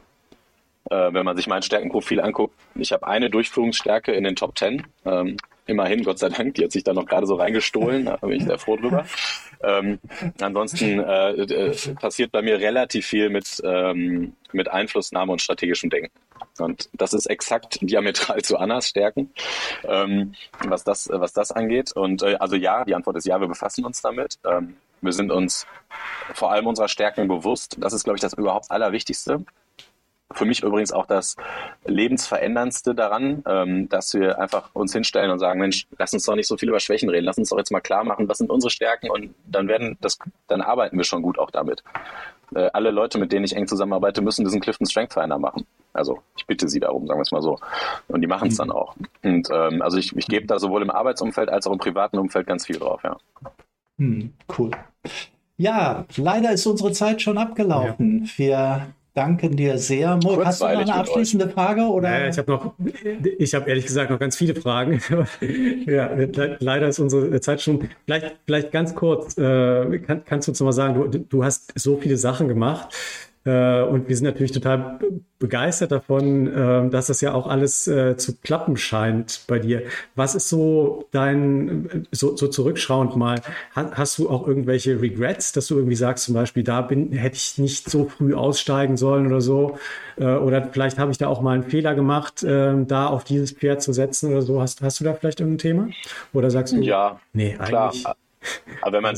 Äh, 0.90 1.14
wenn 1.14 1.26
man 1.26 1.36
sich 1.36 1.48
mein 1.48 1.62
Stärkenprofil 1.62 2.22
anguckt, 2.22 2.56
ich 2.76 2.94
habe 2.94 3.06
eine 3.06 3.30
Durchführungsstärke 3.30 4.14
in 4.14 4.24
den 4.24 4.38
Top 4.38 4.58
10. 4.58 4.88
Ähm, 5.06 5.36
immerhin, 5.66 6.06
Gott 6.06 6.20
sei 6.20 6.30
Dank, 6.30 6.56
die 6.56 6.64
hat 6.64 6.72
sich 6.72 6.86
da 6.86 6.94
noch 6.94 7.06
gerade 7.06 7.28
so 7.28 7.36
reingestohlen, 7.36 8.06
da 8.06 8.16
bin 8.16 8.32
ich 8.32 8.46
sehr 8.46 8.58
froh 8.58 8.78
drüber. 8.78 9.06
Ähm, 9.62 10.00
ansonsten 10.40 11.00
äh, 11.02 11.32
äh, 11.34 11.76
passiert 11.96 12.32
bei 12.32 12.42
mir 12.42 12.60
relativ 12.60 13.08
viel 13.08 13.30
mit, 13.30 13.62
ähm, 13.66 14.38
mit 14.54 14.70
Einflussnahme 14.70 15.34
und 15.34 15.42
strategischem 15.42 15.90
Denken. 15.90 16.12
Und 16.62 16.90
das 16.94 17.14
ist 17.14 17.26
exakt 17.28 17.80
diametral 17.82 18.42
zu 18.42 18.58
Annas 18.58 18.88
Stärken, 18.88 19.32
ähm, 19.84 20.34
was, 20.68 20.84
das, 20.84 21.10
was 21.12 21.34
das 21.34 21.52
angeht. 21.52 21.92
Und 21.96 22.24
äh, 22.24 22.36
also 22.40 22.56
ja, 22.56 22.86
die 22.86 22.96
Antwort 22.96 23.18
ist 23.18 23.26
ja, 23.26 23.40
wir 23.40 23.48
befassen 23.48 23.86
uns 23.86 24.02
damit. 24.02 24.38
Ähm, 24.46 24.76
wir 25.02 25.14
sind 25.14 25.32
uns 25.32 25.66
vor 26.34 26.52
allem 26.52 26.68
unserer 26.68 26.88
Stärken 26.88 27.28
bewusst. 27.28 27.78
Das 27.80 27.94
ist, 27.94 28.04
glaube 28.04 28.18
ich, 28.18 28.22
das 28.22 28.34
überhaupt 28.34 28.70
Allerwichtigste. 28.70 29.44
Für 30.34 30.46
mich 30.46 30.64
übrigens 30.64 30.92
auch 30.92 31.06
das 31.06 31.36
lebensveränderndste 31.86 32.96
daran, 32.96 33.44
ähm, 33.48 33.90
dass 33.90 34.14
wir 34.14 34.40
einfach 34.40 34.70
uns 34.74 34.94
hinstellen 34.94 35.32
und 35.32 35.40
sagen, 35.40 35.60
Mensch, 35.60 35.88
lass 35.98 36.14
uns 36.14 36.26
doch 36.26 36.36
nicht 36.36 36.48
so 36.48 36.58
viel 36.58 36.70
über 36.70 36.80
Schwächen 36.80 37.10
reden, 37.10 37.26
lass 37.26 37.38
uns 37.38 37.50
doch 37.50 37.58
jetzt 37.58 37.72
mal 37.72 37.82
klar 37.82 38.04
machen, 38.04 38.28
was 38.28 38.38
sind 38.38 38.50
unsere 38.50 38.72
Stärken 38.72 39.10
und 39.10 39.34
dann 39.46 39.68
werden 39.68 39.98
das, 40.02 40.20
dann 40.48 40.62
arbeiten 40.62 40.98
wir 40.98 41.04
schon 41.04 41.22
gut 41.22 41.40
auch 41.40 41.52
damit. 41.52 41.84
Äh, 42.54 42.70
alle 42.74 42.92
Leute, 42.92 43.18
mit 43.18 43.32
denen 43.32 43.46
ich 43.46 43.56
eng 43.56 43.68
zusammenarbeite, 43.68 44.22
müssen 44.22 44.44
diesen 44.44 44.60
Clifton 44.60 44.88
Strength 44.88 45.14
Finder 45.14 45.40
machen. 45.40 45.66
Also 45.94 46.20
ich 46.38 46.46
bitte 46.46 46.68
sie 46.68 46.80
darum, 46.80 47.08
sagen 47.08 47.20
wir 47.20 47.24
es 47.24 47.32
mal 47.32 47.42
so. 47.42 47.58
Und 48.08 48.22
die 48.22 48.28
machen 48.28 48.50
es 48.50 48.56
mhm. 48.56 48.58
dann 48.58 48.72
auch. 48.72 48.96
Und 49.24 49.50
ähm, 49.52 49.82
also 49.82 49.98
ich, 49.98 50.16
ich 50.16 50.28
gebe 50.28 50.48
da 50.48 50.60
sowohl 50.60 50.82
im 50.82 50.90
Arbeitsumfeld 50.90 51.50
als 51.50 51.68
auch 51.68 51.74
im 51.74 51.80
privaten 51.80 52.18
Umfeld 52.18 52.48
ganz 52.48 52.66
viel 52.66 52.78
drauf, 52.78 53.02
ja. 53.04 53.18
Hm, 53.98 54.34
cool. 54.58 54.72
Ja, 55.58 56.06
leider 56.16 56.52
ist 56.52 56.66
unsere 56.66 56.92
Zeit 56.92 57.22
schon 57.22 57.38
abgelaufen. 57.38 58.24
Ja. 58.24 58.38
Wir 58.38 58.88
danken 59.14 59.56
dir 59.56 59.78
sehr. 59.78 60.18
Mo, 60.24 60.44
hast 60.44 60.62
du 60.62 60.66
noch 60.66 60.72
eine 60.72 60.94
abschließende 60.94 61.50
Frage? 61.50 61.84
Oder? 61.84 62.10
Naja, 62.10 62.30
ich 62.30 62.38
habe 62.38 62.52
noch, 62.52 62.74
ich 63.38 63.54
habe 63.54 63.70
ehrlich 63.70 63.86
gesagt 63.86 64.10
noch 64.10 64.20
ganz 64.20 64.38
viele 64.38 64.56
Fragen. 64.56 65.02
ja, 65.86 66.10
leider 66.60 66.88
ist 66.88 67.00
unsere 67.00 67.40
Zeit 67.42 67.62
schon. 67.62 67.90
Vielleicht, 68.06 68.38
vielleicht 68.46 68.72
ganz 68.72 68.96
kurz, 68.96 69.38
äh, 69.38 70.00
kann, 70.00 70.24
kannst 70.26 70.48
du 70.48 70.52
uns 70.52 70.62
mal 70.62 70.72
sagen, 70.72 71.12
du, 71.12 71.20
du 71.20 71.44
hast 71.44 71.74
so 71.76 71.98
viele 71.98 72.18
Sachen 72.18 72.48
gemacht. 72.48 72.96
Äh, 73.44 73.82
und 73.82 74.08
wir 74.08 74.16
sind 74.16 74.26
natürlich 74.26 74.52
total 74.52 75.00
begeistert 75.40 75.92
davon, 75.92 76.46
äh, 76.46 76.90
dass 76.90 77.08
das 77.08 77.22
ja 77.22 77.34
auch 77.34 77.48
alles 77.48 77.88
äh, 77.88 78.16
zu 78.16 78.38
klappen 78.38 78.78
scheint 78.78 79.42
bei 79.48 79.58
dir. 79.58 79.84
Was 80.16 80.36
ist 80.36 80.50
so 80.50 81.06
dein, 81.12 82.08
so, 82.12 82.38
so 82.38 82.48
zurückschauend 82.48 83.16
mal, 83.16 83.42
hast 83.74 84.20
du 84.20 84.30
auch 84.30 84.48
irgendwelche 84.48 85.02
Regrets, 85.02 85.54
dass 85.54 85.66
du 85.68 85.78
irgendwie 85.78 85.96
sagst, 85.96 86.26
zum 86.26 86.36
Beispiel, 86.36 86.64
da 86.64 86.82
bin, 86.82 87.12
hätte 87.14 87.36
ich 87.36 87.58
nicht 87.58 87.90
so 87.90 88.06
früh 88.06 88.36
aussteigen 88.36 88.98
sollen 88.98 89.26
oder 89.26 89.42
so? 89.42 89.78
Oder 90.18 90.70
vielleicht 90.72 91.00
habe 91.00 91.12
ich 91.12 91.18
da 91.18 91.28
auch 91.28 91.42
mal 91.42 91.54
einen 91.54 91.64
Fehler 91.64 91.96
gemacht, 91.96 92.44
da 92.44 93.08
auf 93.08 93.24
dieses 93.24 93.52
Pferd 93.52 93.82
zu 93.82 93.94
setzen 93.94 94.32
oder 94.32 94.42
so. 94.42 94.62
Hast, 94.62 94.82
hast 94.82 95.00
du 95.00 95.04
da 95.04 95.14
vielleicht 95.14 95.40
irgendein 95.40 95.58
Thema? 95.58 95.90
Oder 96.34 96.52
sagst 96.52 96.74
du, 96.74 96.82
ja, 96.82 97.20
nee, 97.34 97.56
eigentlich. 97.58 98.06
Aber 98.82 98.94
wenn 98.94 99.04
man, 99.04 99.16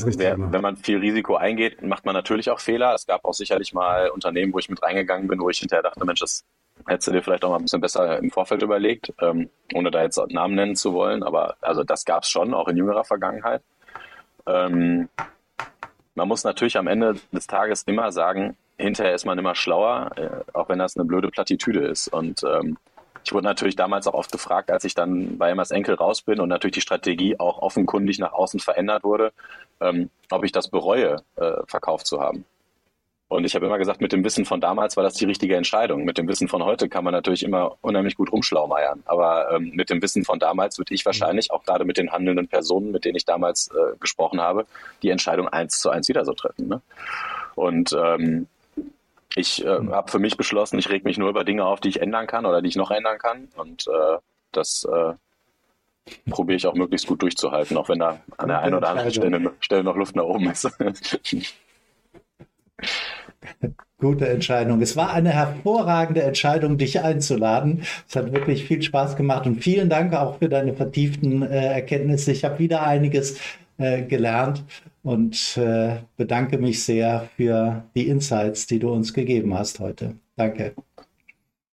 wenn 0.52 0.60
man 0.60 0.76
viel 0.76 0.98
Risiko 0.98 1.36
eingeht, 1.36 1.82
macht 1.82 2.04
man 2.04 2.14
natürlich 2.14 2.50
auch 2.50 2.60
Fehler. 2.60 2.94
Es 2.94 3.06
gab 3.06 3.24
auch 3.24 3.32
sicherlich 3.32 3.72
mal 3.72 4.10
Unternehmen, 4.10 4.52
wo 4.52 4.58
ich 4.58 4.68
mit 4.68 4.82
reingegangen 4.82 5.28
bin, 5.28 5.40
wo 5.40 5.48
ich 5.50 5.58
hinterher 5.58 5.82
dachte, 5.82 6.04
Mensch, 6.04 6.20
das 6.20 6.44
hättest 6.86 7.08
du 7.08 7.12
dir 7.12 7.22
vielleicht 7.22 7.44
auch 7.44 7.50
mal 7.50 7.56
ein 7.56 7.62
bisschen 7.62 7.80
besser 7.80 8.18
im 8.18 8.30
Vorfeld 8.30 8.62
überlegt, 8.62 9.12
ähm, 9.20 9.48
ohne 9.72 9.90
da 9.90 10.02
jetzt 10.02 10.20
Namen 10.30 10.54
nennen 10.54 10.76
zu 10.76 10.92
wollen. 10.92 11.22
Aber 11.22 11.56
also 11.60 11.84
das 11.84 12.04
gab 12.04 12.24
es 12.24 12.28
schon, 12.28 12.52
auch 12.52 12.68
in 12.68 12.76
jüngerer 12.76 13.04
Vergangenheit. 13.04 13.62
Ähm, 14.46 15.08
man 16.14 16.28
muss 16.28 16.44
natürlich 16.44 16.76
am 16.76 16.86
Ende 16.86 17.14
des 17.32 17.46
Tages 17.46 17.82
immer 17.84 18.12
sagen, 18.12 18.56
hinterher 18.76 19.14
ist 19.14 19.24
man 19.24 19.38
immer 19.38 19.54
schlauer, 19.54 20.10
äh, 20.16 20.56
auch 20.56 20.68
wenn 20.68 20.78
das 20.78 20.96
eine 20.96 21.04
blöde 21.04 21.30
Plattitüde 21.30 21.86
ist. 21.86 22.08
Und 22.08 22.42
ähm, 22.44 22.76
ich 23.24 23.32
wurde 23.32 23.44
natürlich 23.44 23.74
damals 23.74 24.06
auch 24.06 24.14
oft 24.14 24.30
gefragt, 24.30 24.70
als 24.70 24.84
ich 24.84 24.94
dann 24.94 25.38
bei 25.38 25.50
Emmas 25.50 25.70
Enkel 25.70 25.94
raus 25.94 26.22
bin 26.22 26.40
und 26.40 26.48
natürlich 26.48 26.74
die 26.74 26.80
Strategie 26.82 27.38
auch 27.40 27.58
offenkundig 27.60 28.18
nach 28.18 28.32
außen 28.32 28.60
verändert 28.60 29.02
wurde, 29.02 29.32
ähm, 29.80 30.10
ob 30.30 30.44
ich 30.44 30.52
das 30.52 30.68
bereue, 30.68 31.22
äh, 31.36 31.52
verkauft 31.66 32.06
zu 32.06 32.20
haben. 32.20 32.44
Und 33.28 33.44
ich 33.44 33.54
habe 33.54 33.64
immer 33.66 33.78
gesagt, 33.78 34.02
mit 34.02 34.12
dem 34.12 34.22
Wissen 34.22 34.44
von 34.44 34.60
damals 34.60 34.96
war 34.96 35.02
das 35.02 35.14
die 35.14 35.24
richtige 35.24 35.56
Entscheidung. 35.56 36.04
Mit 36.04 36.18
dem 36.18 36.28
Wissen 36.28 36.46
von 36.46 36.62
heute 36.62 36.90
kann 36.90 37.02
man 37.02 37.14
natürlich 37.14 37.42
immer 37.42 37.76
unheimlich 37.80 38.14
gut 38.14 38.30
rumschlaumeiern. 38.30 39.02
Aber 39.06 39.50
ähm, 39.50 39.72
mit 39.74 39.88
dem 39.88 40.02
Wissen 40.02 40.24
von 40.24 40.38
damals 40.38 40.78
würde 40.78 40.94
ich 40.94 41.06
wahrscheinlich, 41.06 41.50
auch 41.50 41.64
gerade 41.64 41.86
mit 41.86 41.96
den 41.96 42.12
handelnden 42.12 42.46
Personen, 42.46 42.92
mit 42.92 43.06
denen 43.06 43.16
ich 43.16 43.24
damals 43.24 43.68
äh, 43.68 43.96
gesprochen 43.98 44.40
habe, 44.40 44.66
die 45.02 45.08
Entscheidung 45.08 45.48
eins 45.48 45.80
zu 45.80 45.88
eins 45.88 46.08
wieder 46.08 46.24
so 46.26 46.34
treffen. 46.34 46.68
Ne? 46.68 46.82
Und 47.54 47.96
ähm, 47.98 48.46
ich 49.36 49.64
äh, 49.64 49.68
habe 49.68 50.10
für 50.10 50.18
mich 50.18 50.36
beschlossen, 50.36 50.78
ich 50.78 50.90
reg 50.90 51.04
mich 51.04 51.18
nur 51.18 51.28
über 51.28 51.44
Dinge 51.44 51.64
auf, 51.64 51.80
die 51.80 51.88
ich 51.88 52.00
ändern 52.00 52.26
kann 52.26 52.46
oder 52.46 52.62
die 52.62 52.68
ich 52.68 52.76
noch 52.76 52.90
ändern 52.90 53.18
kann. 53.18 53.48
Und 53.56 53.86
äh, 53.88 54.18
das 54.52 54.84
äh, 54.84 55.14
probiere 56.30 56.56
ich 56.56 56.66
auch 56.66 56.74
möglichst 56.74 57.06
gut 57.06 57.22
durchzuhalten, 57.22 57.76
auch 57.76 57.88
wenn 57.88 57.98
da 57.98 58.20
an 58.36 58.48
der 58.48 58.60
einen 58.60 58.74
oder 58.74 58.90
anderen 58.90 59.10
Stelle, 59.10 59.52
Stelle 59.60 59.84
noch 59.84 59.96
Luft 59.96 60.16
nach 60.16 60.24
oben 60.24 60.50
ist. 60.50 60.68
Gute 63.98 64.28
Entscheidung. 64.28 64.82
Es 64.82 64.96
war 64.96 65.12
eine 65.12 65.30
hervorragende 65.30 66.22
Entscheidung, 66.22 66.76
dich 66.76 67.00
einzuladen. 67.00 67.84
Es 68.06 68.16
hat 68.16 68.32
wirklich 68.32 68.64
viel 68.64 68.82
Spaß 68.82 69.16
gemacht 69.16 69.46
und 69.46 69.62
vielen 69.62 69.88
Dank 69.88 70.12
auch 70.14 70.38
für 70.38 70.48
deine 70.48 70.74
vertieften 70.74 71.42
äh, 71.42 71.72
Erkenntnisse. 71.74 72.32
Ich 72.32 72.44
habe 72.44 72.58
wieder 72.58 72.86
einiges 72.86 73.40
äh, 73.78 74.02
gelernt 74.02 74.62
und 75.04 75.56
äh, 75.58 75.98
bedanke 76.16 76.58
mich 76.58 76.82
sehr 76.82 77.28
für 77.36 77.84
die 77.94 78.08
Insights, 78.08 78.66
die 78.66 78.78
du 78.78 78.90
uns 78.90 79.12
gegeben 79.12 79.56
hast 79.56 79.78
heute. 79.78 80.16
Danke. 80.34 80.74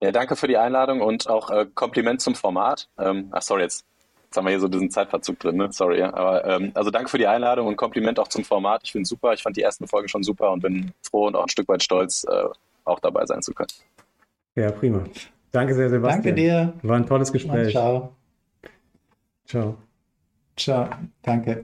Ja, 0.03 0.11
danke 0.11 0.35
für 0.35 0.47
die 0.47 0.57
Einladung 0.57 1.01
und 1.01 1.29
auch 1.29 1.49
äh, 1.49 1.65
Kompliment 1.73 2.21
zum 2.21 2.35
Format. 2.35 2.89
Ähm, 2.99 3.29
ach, 3.31 3.41
sorry, 3.41 3.61
jetzt, 3.61 3.85
jetzt 4.25 4.35
haben 4.35 4.45
wir 4.45 4.49
hier 4.49 4.59
so 4.59 4.67
diesen 4.67 4.91
Zeitverzug 4.91 5.39
drin, 5.39 5.55
ne? 5.55 5.71
Sorry, 5.71 5.99
ja. 5.99 6.13
Aber 6.13 6.43
ähm, 6.45 6.71
also 6.73 6.91
danke 6.91 7.09
für 7.09 7.17
die 7.17 7.27
Einladung 7.27 7.67
und 7.67 7.77
Kompliment 7.77 8.19
auch 8.19 8.27
zum 8.27 8.43
Format. 8.43 8.81
Ich 8.83 8.91
finde 8.91 9.03
es 9.03 9.09
super. 9.09 9.33
Ich 9.33 9.41
fand 9.41 9.55
die 9.55 9.61
ersten 9.61 9.87
Folgen 9.87 10.09
schon 10.09 10.23
super 10.23 10.51
und 10.51 10.61
bin 10.61 10.91
froh 11.01 11.27
und 11.27 11.35
auch 11.35 11.43
ein 11.43 11.49
Stück 11.49 11.69
weit 11.69 11.83
stolz, 11.83 12.25
äh, 12.25 12.43
auch 12.83 12.99
dabei 12.99 13.25
sein 13.25 13.41
zu 13.41 13.53
können. 13.53 13.71
Ja, 14.55 14.71
prima. 14.71 15.05
Danke 15.51 15.73
sehr, 15.73 15.89
Sebastian. 15.89 16.23
Danke 16.23 16.33
dir. 16.33 16.73
War 16.81 16.97
ein 16.97 17.05
tolles 17.05 17.31
Gespräch. 17.31 17.71
Ciao. 17.71 18.13
Ciao. 19.45 19.77
Ciao. 20.57 20.89
Danke. 21.21 21.63